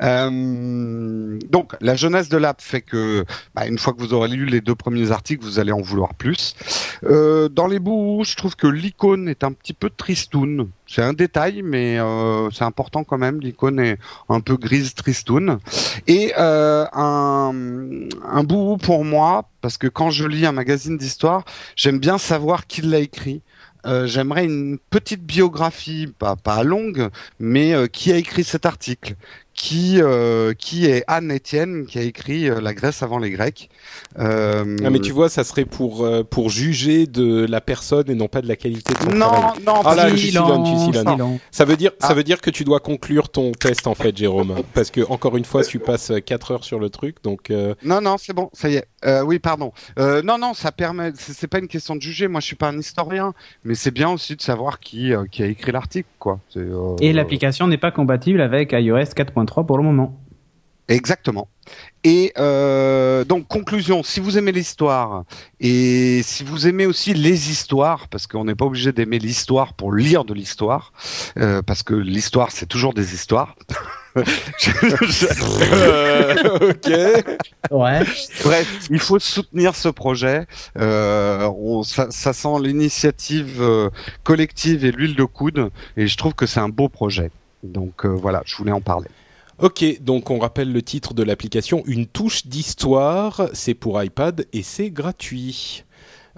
[0.00, 3.24] donc, la jeunesse de l'app fait que
[3.54, 6.14] bah, une fois que vous aurez lu les deux premiers articles, vous allez en vouloir
[6.14, 6.54] plus.
[7.04, 10.68] Euh, dans les bouts, je trouve que l'icône est un petit peu tristoun.
[10.86, 13.40] C'est un détail, mais euh, c'est important quand même.
[13.40, 13.98] L'icône est
[14.28, 15.58] un peu grise tristoun.
[16.06, 17.52] Et euh, un,
[18.24, 21.44] un bout pour moi, parce que quand je lis un magazine d'histoire,
[21.76, 23.42] j'aime bien savoir qui l'a écrit.
[23.84, 27.08] Euh, j'aimerais une petite biographie, pas, pas longue,
[27.40, 29.16] mais euh, qui a écrit cet article
[29.54, 33.68] qui euh, qui est Anne Etienne qui a écrit euh, La Grèce avant les Grecs.
[34.18, 34.76] Euh...
[34.84, 38.28] Ah, mais tu vois, ça serait pour euh, pour juger de la personne et non
[38.28, 39.62] pas de la qualité de son non, travail.
[39.66, 40.32] Non, ah là, tu
[41.50, 42.14] Ça veut dire ça ah.
[42.14, 45.44] veut dire que tu dois conclure ton test en fait, Jérôme, parce que encore une
[45.44, 47.52] fois, tu passes 4 heures sur le truc, donc.
[47.84, 48.86] Non, non, c'est bon, ça y est.
[49.24, 49.72] oui, pardon.
[49.98, 51.12] non, non, ça permet.
[51.16, 52.28] C'est pas une question de juger.
[52.28, 53.34] Moi, je suis pas un historien,
[53.64, 56.40] mais c'est bien aussi de savoir qui qui a écrit l'article, quoi.
[57.00, 59.14] Et l'application n'est pas compatible avec iOS
[59.44, 60.22] 4.3 pour le moment.
[60.88, 61.48] Exactement.
[62.04, 65.24] Et euh, donc conclusion, si vous aimez l'histoire
[65.60, 69.92] et si vous aimez aussi les histoires, parce qu'on n'est pas obligé d'aimer l'histoire pour
[69.92, 70.92] lire de l'histoire,
[71.38, 73.56] euh, parce que l'histoire c'est toujours des histoires.
[75.72, 76.90] Euh, ok.
[77.70, 78.00] Ouais.
[78.44, 80.46] Bref, il faut soutenir ce projet.
[80.76, 83.90] On, ça, ça, sent l'initiative
[84.22, 87.30] collective et l'huile de coude, et je trouve que c'est un beau projet.
[87.62, 89.08] Donc voilà, je voulais en parler.
[89.58, 94.62] Ok, donc on rappelle le titre de l'application, Une touche d'histoire, c'est pour iPad et
[94.62, 95.84] c'est gratuit.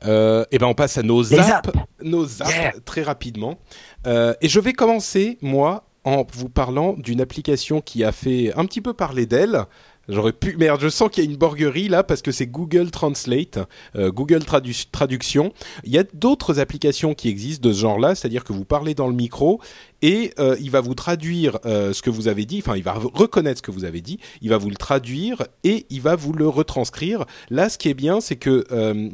[0.04, 1.70] Euh, et ben on passe à nos apps,
[2.02, 3.58] nos apps très rapidement.
[4.06, 8.66] Euh, et je vais commencer moi en vous parlant d'une application qui a fait un
[8.66, 9.64] petit peu parler d'elle.
[10.08, 10.56] J'aurais pu.
[10.56, 13.58] Merde, je sens qu'il y a une borguerie là parce que c'est Google Translate,
[13.96, 15.52] euh, Google Traduction.
[15.84, 19.08] Il y a d'autres applications qui existent de ce genre-là, c'est-à-dire que vous parlez dans
[19.08, 19.60] le micro
[20.02, 22.58] et euh, il va vous traduire euh, ce que vous avez dit.
[22.58, 25.86] Enfin, il va reconnaître ce que vous avez dit, il va vous le traduire et
[25.88, 27.24] il va vous le retranscrire.
[27.48, 28.64] Là, ce qui est bien, c'est que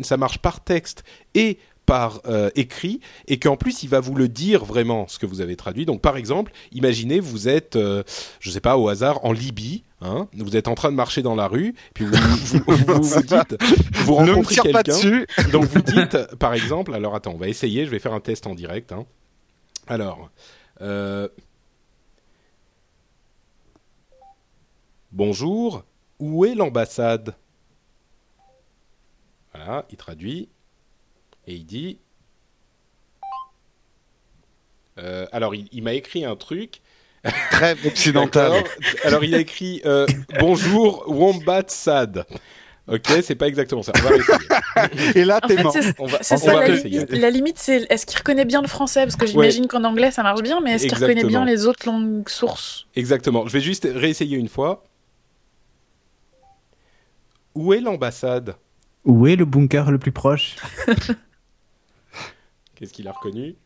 [0.02, 2.20] ça marche par texte et par
[2.54, 5.86] écrit et qu'en plus il va vous le dire vraiment ce que vous avez traduit.
[5.86, 10.56] Donc par exemple, imaginez vous êtes, je sais pas au hasard en Libye Hein vous
[10.56, 13.62] êtes en train de marcher dans la rue, puis vous vous, vous, vous dites,
[14.04, 17.98] vous rencontrez quelqu'un, donc vous dites, par exemple, alors attends, on va essayer, je vais
[17.98, 18.92] faire un test en direct.
[18.92, 19.04] Hein.
[19.86, 20.30] Alors,
[20.80, 21.28] euh,
[25.12, 25.84] bonjour,
[26.18, 27.34] où est l'ambassade?
[29.52, 30.48] Voilà, il traduit
[31.46, 31.98] et il dit.
[34.98, 36.80] Euh, alors, il, il m'a écrit un truc
[37.50, 38.64] Très occidental.
[39.04, 40.06] Alors il a écrit euh,
[40.38, 42.24] bonjour Wombat Sad.
[42.88, 43.92] Ok, c'est pas exactement ça.
[43.96, 45.20] On va essayer.
[45.20, 45.72] Et là, t'es mort.
[46.22, 49.02] C'est ça, la, limite, la limite, c'est est-ce qu'il reconnaît bien le français?
[49.02, 51.86] Parce que j'imagine qu'en anglais, ça marche bien, mais est-ce qu'il reconnaît bien les autres
[51.86, 52.86] langues sources?
[52.96, 53.46] Exactement.
[53.46, 54.82] Je vais juste réessayer une fois.
[57.54, 58.56] Où est l'ambassade?
[59.04, 60.56] Où est le bunker le plus proche?
[62.74, 63.56] Qu'est-ce qu'il a reconnu?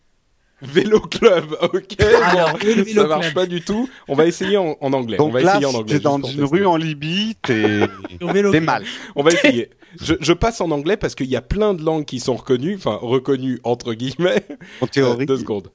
[0.65, 2.01] Vélo club, ok.
[2.01, 2.59] Alors,
[2.95, 3.89] ça marche pas du tout.
[4.09, 5.17] On va essayer en, anglais.
[5.17, 5.97] Donc on va là, essayer en anglais.
[5.97, 7.89] T'es dans une rue en Libye, t'es
[8.61, 8.85] mal.
[9.15, 9.71] On va essayer.
[10.01, 12.77] je, je passe en anglais parce qu'il y a plein de langues qui sont reconnues,
[12.77, 14.45] enfin reconnues entre guillemets.
[14.81, 15.23] En théorie.
[15.23, 15.71] Euh, deux secondes.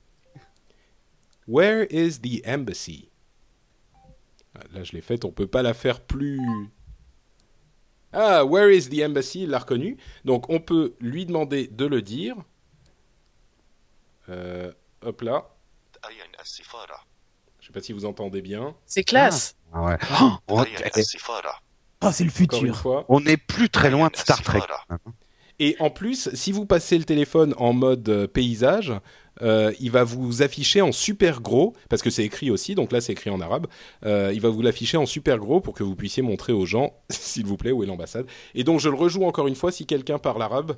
[1.47, 3.09] Where is the embassy?
[4.55, 6.39] Ah, Là, je l'ai faite, on peut pas la faire plus.
[8.11, 9.43] Ah, where is the embassy?
[9.43, 9.97] Il l'a reconnu.
[10.25, 12.35] Donc, on peut lui demander de le dire.
[14.29, 14.71] Euh,
[15.01, 15.49] hop là.
[16.03, 18.75] Je ne sais pas si vous entendez bien.
[18.85, 19.55] C'est classe.
[19.73, 20.39] Ah, ah ah.
[20.47, 20.63] Oh,
[22.01, 23.05] oh, c'est le futur.
[23.09, 24.61] On n'est plus très loin de Star Trek.
[25.61, 28.93] Et en plus, si vous passez le téléphone en mode euh, paysage,
[29.41, 33.01] euh, il va vous afficher en super gros, parce que c'est écrit aussi, donc là
[33.01, 33.67] c'est écrit en arabe,
[34.05, 37.45] il va vous l'afficher en super gros pour que vous puissiez montrer aux gens, s'il
[37.45, 38.25] vous plaît, où est l'ambassade.
[38.55, 40.77] Et donc je le rejoue encore une fois, si quelqu'un parle arabe,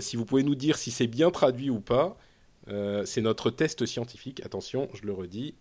[0.00, 2.16] si vous pouvez nous dire si c'est bien traduit ou pas,
[2.68, 4.44] euh, c'est notre test scientifique.
[4.44, 5.54] Attention, je le redis.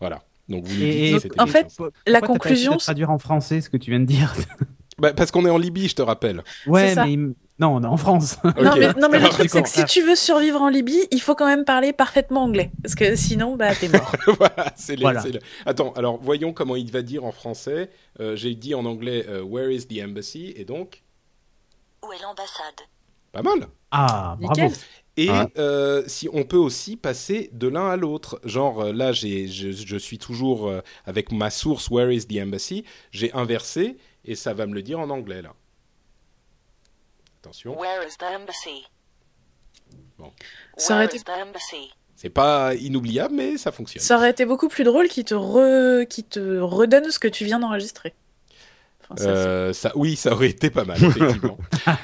[0.00, 0.22] Voilà.
[0.48, 2.72] Donc vous dites, en fait, la conclusion.
[2.72, 4.34] Pas de traduire en français ce que tu viens de dire.
[4.98, 6.42] Bah, parce qu'on est en Libye, je te rappelle.
[6.66, 7.16] Ouais, mais
[7.58, 8.36] non, on est en France.
[8.44, 11.20] Non, mais, non, mais le truc, c'est que si tu veux survivre en Libye, il
[11.20, 12.70] faut quand même parler parfaitement anglais.
[12.82, 14.14] Parce que sinon, bah, t'es mort.
[14.38, 15.22] voilà, c'est voilà.
[15.64, 17.90] Attends, alors voyons comment il va dire en français.
[18.18, 20.52] Euh, j'ai dit en anglais euh, Where is the embassy?
[20.56, 21.02] Et donc
[22.06, 22.80] où est l'ambassade?
[23.32, 23.68] Pas mal.
[23.90, 24.60] Ah, bravo.
[24.62, 24.78] Nickel.
[25.16, 25.46] Et Ouais.
[25.58, 29.70] euh, si on peut aussi passer de l'un à l'autre, genre euh, là j'ai je,
[29.72, 34.54] je suis toujours euh, avec ma source Where is the embassy, j'ai inversé et ça
[34.54, 35.52] va me le dire en anglais là.
[37.42, 38.84] Attention, Where is the embassy?
[40.18, 40.32] Bon.
[40.76, 41.90] Ça aurait Where été- is the embassy?
[42.14, 44.02] C'est pas inoubliable mais ça fonctionne.
[44.02, 46.06] Ça aurait été beaucoup plus drôle qu'il te, re...
[46.06, 48.14] qu'il te redonne ce que tu viens d'enregistrer.
[49.12, 51.58] Enfin, ça, Euh, ça, oui, ça aurait été pas mal, effectivement.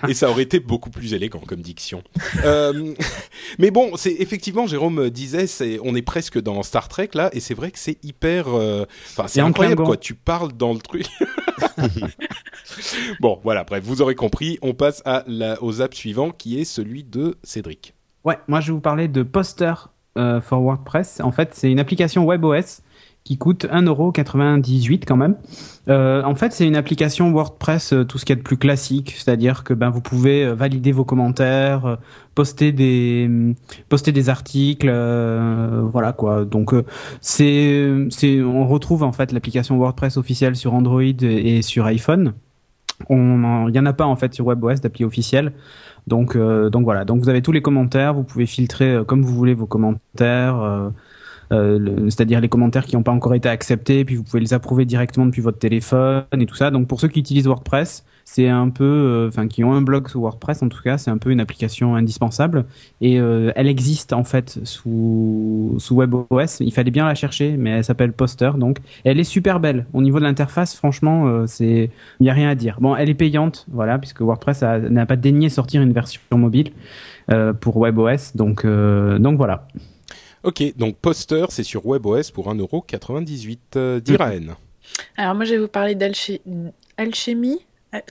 [0.08, 2.02] et ça aurait été beaucoup plus élégant comme diction.
[2.44, 2.94] Euh,
[3.58, 7.40] mais bon, c'est effectivement, Jérôme disait, c'est, on est presque dans Star Trek là, et
[7.40, 8.48] c'est vrai que c'est hyper.
[8.48, 9.96] euh, Enfin, c'est incroyable quoi.
[9.96, 11.06] Tu parles dans le truc.
[13.20, 13.64] bon, voilà.
[13.64, 14.58] Bref, vous aurez compris.
[14.62, 17.94] On passe à la, au zap suivant, qui est celui de Cédric.
[18.24, 19.72] Ouais, moi je vais vous parler de Poster
[20.18, 21.20] euh, for WordPress.
[21.20, 22.82] En fait, c'est une application WebOS
[23.26, 25.34] qui coûte 1,98€ quand même.
[25.88, 28.56] Euh, en fait, c'est une application WordPress, euh, tout ce qu'il y a de plus
[28.56, 31.96] classique, c'est-à-dire que ben vous pouvez euh, valider vos commentaires, euh,
[32.36, 33.54] poster des hum,
[33.88, 36.44] poster des articles, euh, voilà quoi.
[36.44, 36.72] Donc
[37.20, 42.32] c'est c'est on retrouve en fait l'application WordPress officielle sur Android et sur iPhone.
[43.08, 45.52] On il y en a pas en fait sur WebOS d'appli officielle.
[46.06, 47.04] Donc, euh, donc voilà.
[47.04, 48.14] Donc vous avez tous les commentaires.
[48.14, 50.92] Vous pouvez filtrer comme vous voulez vos commentaires,
[51.52, 54.04] euh, c'est-à-dire les commentaires qui n'ont pas encore été acceptés.
[54.04, 56.70] Puis vous pouvez les approuver directement depuis votre téléphone et tout ça.
[56.70, 60.08] Donc pour ceux qui utilisent WordPress, c'est un peu, euh, enfin qui ont un blog
[60.08, 62.64] sous WordPress en tout cas, c'est un peu une application indispensable.
[63.00, 66.60] Et euh, elle existe en fait sous sous WebOS.
[66.60, 68.50] Il fallait bien la chercher, mais elle s'appelle Poster.
[68.56, 69.86] Donc elle est super belle.
[69.92, 71.90] Au niveau de l'interface, franchement, c'est
[72.20, 72.78] il n'y a rien à dire.
[72.80, 76.72] Bon, elle est payante, voilà, puisque WordPress n'a pas daigné sortir une version mobile
[77.60, 78.34] pour WebOS.
[78.34, 79.66] Donc, donc voilà.
[80.46, 83.58] Ok, donc Poster, c'est sur WebOS pour 1,98€.
[83.74, 84.56] Euh, Diraen.
[85.16, 87.58] Alors moi je vais vous parler d'alchimie.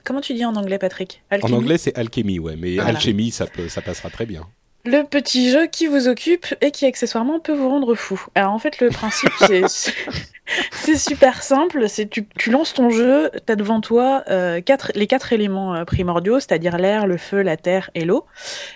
[0.04, 1.22] Comment tu dis en anglais Patrick?
[1.30, 2.90] En Alchimie anglais, c'est Alchemy, ouais, mais Voilà.
[2.90, 4.46] Alchemy, ça, peut, ça passera très bien.
[4.86, 8.24] Le petit jeu qui vous occupe et qui accessoirement peut vous rendre fou.
[8.36, 9.32] Alors en fait le principe
[10.70, 14.92] c'est super simple, c'est tu, tu lances ton jeu, tu as devant toi euh, quatre,
[14.94, 18.26] les quatre éléments euh, primordiaux, c'est-à-dire l'air, le feu, la terre et l'eau.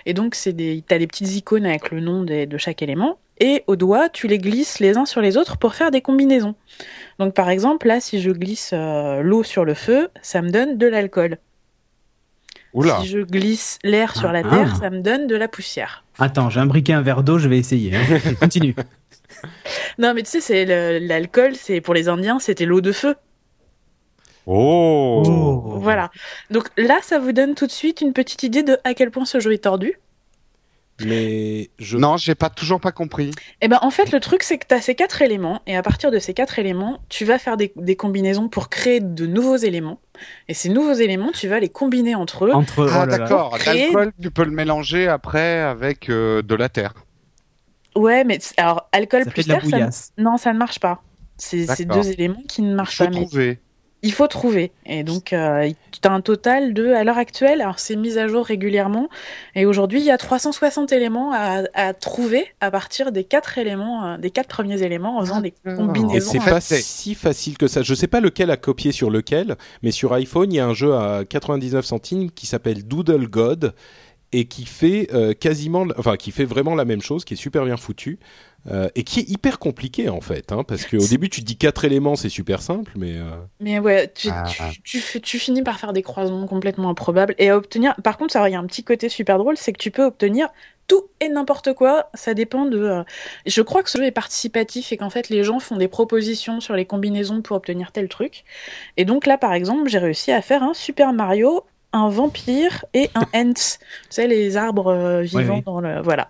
[0.05, 3.17] Et donc c'est des t'as des petites icônes avec le nom des- de chaque élément
[3.39, 6.55] et au doigt tu les glisses les uns sur les autres pour faire des combinaisons.
[7.19, 10.77] Donc par exemple là si je glisse euh, l'eau sur le feu, ça me donne
[10.77, 11.37] de l'alcool.
[12.73, 12.99] Oula.
[13.01, 14.49] Si je glisse l'air sur la Ah.
[14.49, 16.03] terre, ça me donne de la poussière.
[16.19, 17.95] Attends, j'ai imbriqué un verre d'eau, je vais essayer.
[17.95, 18.01] hein.
[18.39, 18.75] Continue.
[19.97, 23.15] Non, mais tu sais, c'est l'alcool, c'est pour les Indiens, c'était l'eau de feu.
[24.47, 25.23] Oh.
[25.81, 26.09] Voilà.
[26.49, 29.25] Donc là, ça vous donne tout de suite une petite idée de à quel point
[29.25, 29.99] ce jeu est tordu.
[31.05, 33.31] Mais je Non, j'ai pas toujours pas compris.
[33.61, 35.81] Et ben, en fait, le truc, c'est que tu as ces quatre éléments, et à
[35.81, 39.57] partir de ces quatre éléments, tu vas faire des, des combinaisons pour créer de nouveaux
[39.57, 39.99] éléments.
[40.47, 42.53] Et ces nouveaux éléments, tu vas les combiner entre eux.
[42.53, 46.69] Entre Ah oh d'accord, Créer- l'alcool, tu peux le mélanger après avec euh, de la
[46.69, 46.93] terre.
[47.95, 50.13] Ouais, mais alors, alcool ça fait plus de la terre, ça, bouillasse.
[50.17, 51.03] non, ça ne marche pas.
[51.37, 53.09] C'est ces deux éléments qui ne marchent pas.
[53.09, 53.59] mais-.
[54.03, 54.71] Il faut trouver.
[54.85, 58.27] Et donc, euh, tu as un total de, à l'heure actuelle, alors c'est mis à
[58.27, 59.09] jour régulièrement,
[59.53, 64.05] et aujourd'hui, il y a 360 éléments à, à trouver à partir des quatre éléments,
[64.05, 65.83] euh, des quatre premiers éléments, en faisant des D'accord.
[65.83, 66.31] Et combinaisons.
[66.31, 67.83] c'est pas si facile que ça.
[67.83, 70.73] Je sais pas lequel a copié sur lequel, mais sur iPhone, il y a un
[70.73, 73.73] jeu à 99 centimes qui s'appelle Doodle God.
[74.33, 77.65] et qui fait euh, quasiment, enfin qui fait vraiment la même chose, qui est super
[77.65, 78.17] bien foutu
[78.69, 81.57] euh, et qui est hyper compliqué en fait, hein, parce qu'au début tu te dis
[81.57, 83.23] quatre éléments, c'est super simple, mais euh,
[83.59, 84.43] Mais ouais, tu, Ah.
[84.47, 87.95] tu, tu, fais- tu finis par faire des croisements complètement improbables et à obtenir.
[88.03, 90.03] Par contre, ça, il y a un petit côté super drôle, c'est que tu peux
[90.05, 90.47] obtenir
[90.87, 92.09] tout et n'importe quoi.
[92.13, 92.77] Ça dépend de.
[92.77, 93.03] euh,
[93.45, 96.59] Je crois que ce jeu est participatif et qu'en fait les gens font des propositions
[96.59, 98.43] sur les combinaisons pour obtenir tel truc.
[98.97, 103.09] Et donc là, par exemple, j'ai réussi à faire un Super Mario, un vampire et
[103.15, 103.53] un Ents.
[103.53, 103.77] tu
[104.09, 105.63] sais, les arbres euh, vivants oui.
[105.65, 106.01] dans le.
[106.01, 106.29] Voilà.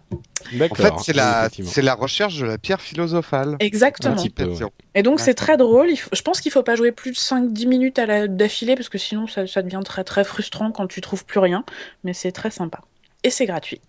[0.70, 1.72] En fait, c'est la, effectivement.
[1.72, 3.56] c'est la recherche de la pierre philosophale.
[3.60, 4.16] Exactement.
[4.36, 4.66] Peu, ouais.
[4.96, 5.90] Et donc c'est très drôle.
[5.90, 8.28] Il faut- Je pense qu'il faut pas jouer plus de 5-10 minutes à la...
[8.28, 11.64] d'affilée parce que sinon ça, ça devient très très frustrant quand tu trouves plus rien.
[12.04, 12.82] Mais c'est très sympa.
[13.24, 13.82] Et c'est gratuit.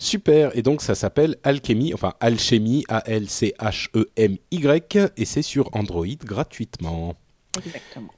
[0.00, 7.14] Super, et donc ça s'appelle Alchemy, enfin Alchemy, A-L-C-H-E-M-Y, et c'est sur Android gratuitement.
[7.64, 8.10] Exactement.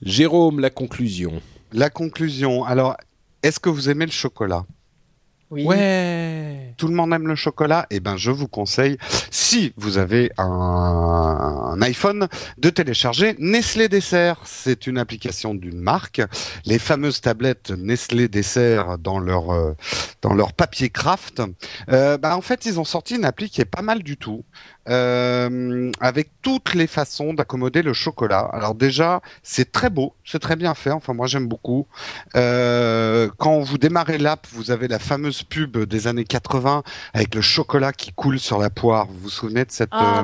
[0.00, 1.42] Jérôme, la conclusion.
[1.72, 2.64] La conclusion.
[2.64, 2.96] Alors,
[3.42, 4.64] est-ce que vous aimez le chocolat?
[5.50, 5.64] Oui.
[5.64, 8.98] Ouais Tout le monde aime le chocolat Eh ben, je vous conseille,
[9.30, 14.40] si vous avez un, iPhone, de télécharger Nestlé Dessert.
[14.44, 16.20] C'est une application d'une marque.
[16.66, 19.72] Les fameuses tablettes Nestlé Dessert dans leur euh,
[20.56, 21.42] papier craft.
[21.90, 24.44] Euh, bah, en fait, ils ont sorti une appli qui est pas mal du tout.
[24.88, 28.48] euh, avec toutes les façons d'accommoder le chocolat.
[28.52, 30.92] Alors déjà, c'est très beau, c'est très bien fait.
[30.92, 31.88] Enfin, moi, j'aime beaucoup.
[32.34, 36.65] Quand vous démarrez l'app, vous avez la fameuse pub des années 80
[37.14, 39.06] avec le chocolat qui coule sur la poire.
[39.06, 40.22] Vous vous souvenez de cette Ah,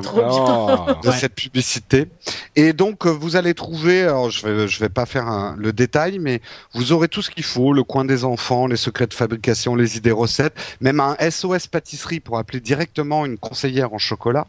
[1.05, 2.07] euh, cette publicité?
[2.55, 5.73] Et donc euh, vous allez trouver, alors je vais je vais pas faire un- le
[5.73, 6.41] détail, mais
[6.73, 9.97] vous aurez tout ce qu'il faut, le coin des enfants, les secrets de fabrication, les
[9.97, 14.47] idées recettes, même un SOS pâtisserie pour appeler directement une conseillère en chocolat.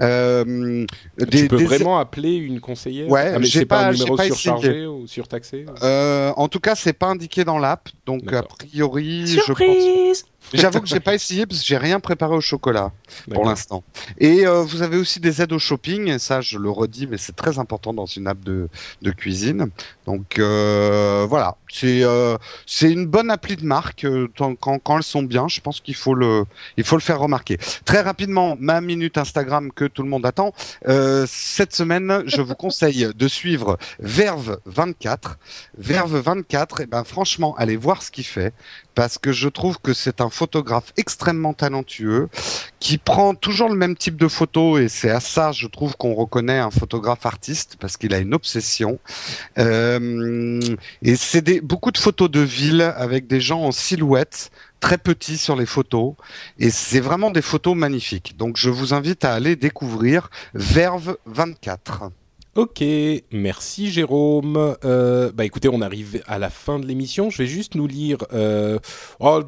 [0.00, 0.84] Euh,
[1.30, 3.08] tu peux vraiment appeler une conseillère?
[3.08, 4.86] Ouais, Ah, mais c'est pas, pas- un numéro pas surchargé essayé.
[4.86, 9.52] ou surtaxé Euh, en tout cas, c'est pas indiqué dans l'app, donc a priori, je
[9.52, 10.24] pense.
[10.52, 12.92] J'avoue que j'ai pas essayé parce que j'ai rien préparé au chocolat
[13.32, 13.84] pour l'instant.
[14.18, 17.36] Et euh, vous avez aussi des aides au shopping, ça je le redis, mais c'est
[17.36, 18.68] très important dans une app de,
[19.02, 19.70] de cuisine.
[20.06, 25.22] Donc euh, voilà, c'est euh, c'est une bonne appli de marque euh, quand, elles sont
[25.22, 25.48] bien.
[25.48, 26.44] Je pense qu'il faut le
[26.76, 27.58] il faut le faire remarquer.
[27.84, 30.52] Très rapidement, ma minute Instagram que tout le monde attend.
[30.88, 35.38] Euh, cette semaine, je vous conseille de suivre Verve 24.
[35.78, 38.52] Verve 24, et ben franchement, allez voir ce qu'il fait
[38.94, 42.28] parce que je trouve que c'est un photographe extrêmement talentueux
[42.80, 46.14] qui prend toujours le même type de photo et c'est à ça je trouve qu'on
[46.14, 48.98] reconnaît un photographe artiste parce qu'il a une obsession
[49.56, 54.50] et c'est des beaucoup de photos de ville avec des gens en silhouette
[54.80, 56.14] très petits sur les photos
[56.58, 62.10] et c'est vraiment des photos magnifiques donc je vous invite à aller découvrir Verve 24
[62.56, 62.82] Ok,
[63.30, 64.76] merci Jérôme.
[64.84, 67.30] Euh, bah écoutez, on arrive à la fin de l'émission.
[67.30, 68.18] Je vais juste nous lire.
[68.32, 68.80] Euh,
[69.20, 69.44] oh,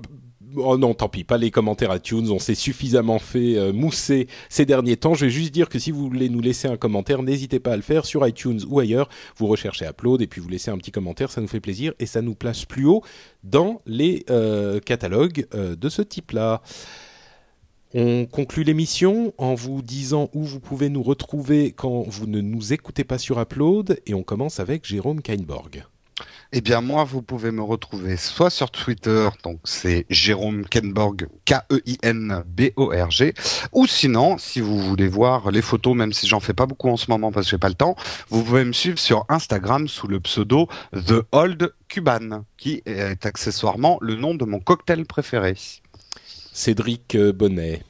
[0.56, 2.28] oh non, tant pis, pas les commentaires iTunes.
[2.30, 5.14] On s'est suffisamment fait euh, mousser ces derniers temps.
[5.14, 7.76] Je vais juste dire que si vous voulez nous laisser un commentaire, n'hésitez pas à
[7.76, 9.08] le faire sur iTunes ou ailleurs.
[9.36, 12.06] Vous recherchez Upload et puis vous laissez un petit commentaire, ça nous fait plaisir et
[12.06, 13.02] ça nous place plus haut
[13.44, 16.62] dans les euh, catalogues euh, de ce type-là.
[17.94, 22.72] On conclut l'émission en vous disant où vous pouvez nous retrouver quand vous ne nous
[22.72, 25.84] écoutez pas sur Upload et on commence avec Jérôme Kainborg.
[26.52, 33.34] Eh bien, moi, vous pouvez me retrouver soit sur Twitter, donc c'est Jérôme Kenborg, K-E-I-N-B-O-R-G,
[33.72, 36.96] ou sinon, si vous voulez voir les photos, même si j'en fais pas beaucoup en
[36.96, 37.96] ce moment parce que j'ai pas le temps,
[38.28, 43.98] vous pouvez me suivre sur Instagram sous le pseudo The Old Cuban, qui est accessoirement
[44.00, 45.54] le nom de mon cocktail préféré.
[46.52, 47.82] Cédric euh, Bonnet.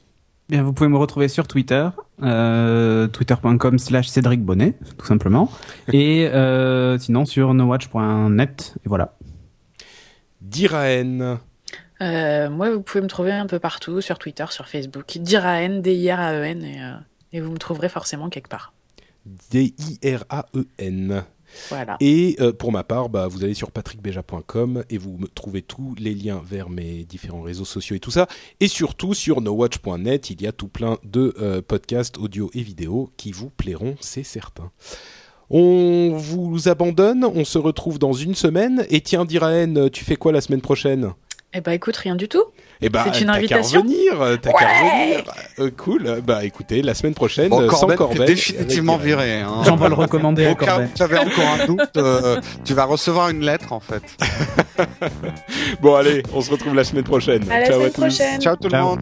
[0.53, 1.89] Bien, vous pouvez me retrouver sur Twitter,
[2.23, 5.51] euh, twitter.com slash Cédric Bonnet, tout simplement.
[5.91, 9.17] Et euh, sinon sur nowatch.net, et voilà.
[10.43, 11.39] Diraen.
[12.03, 15.17] Euh, Moi, vous pouvez me trouver un peu partout, sur Twitter, sur Facebook.
[15.17, 16.97] Diraen, D-I-R-A-E-N, et, euh,
[17.33, 18.75] et vous me trouverez forcément quelque part.
[19.53, 21.25] D-I-R-A-E-N.
[21.69, 21.97] Voilà.
[22.01, 25.95] Et euh, pour ma part, bah, vous allez sur patrickbeja.com et vous me trouvez tous
[25.99, 28.27] les liens vers mes différents réseaux sociaux et tout ça.
[28.61, 33.11] Et surtout sur nowatch.net, il y a tout plein de euh, podcasts audio et vidéo
[33.17, 34.71] qui vous plairont, c'est certain.
[35.51, 38.87] On vous abandonne, on se retrouve dans une semaine.
[38.89, 41.13] Et tiens, Diraen, tu fais quoi la semaine prochaine?
[41.55, 42.45] Eh bah écoute, rien du tout.
[42.85, 45.15] Eh ben, C'est une t'as qu'à invitation revenir, t'as qu'à Ouais.
[45.17, 45.25] revenir.
[45.61, 46.21] Euh, cool.
[46.27, 49.23] Bah écoutez, la semaine prochaine, Bon, euh, sans définitivement avec Diraen.
[49.23, 49.41] viré.
[49.41, 49.63] Hein.
[49.65, 50.89] J'en vais le recommander à Au cas où Corben.
[50.95, 54.03] tu avais encore un doute, euh, tu vas recevoir une lettre en fait.
[55.81, 57.43] Bon allez, on se retrouve la semaine prochaine.
[57.51, 58.01] À la Ciao à semaine tous.
[58.01, 58.41] prochaine.
[58.41, 59.01] Ciao tout le monde.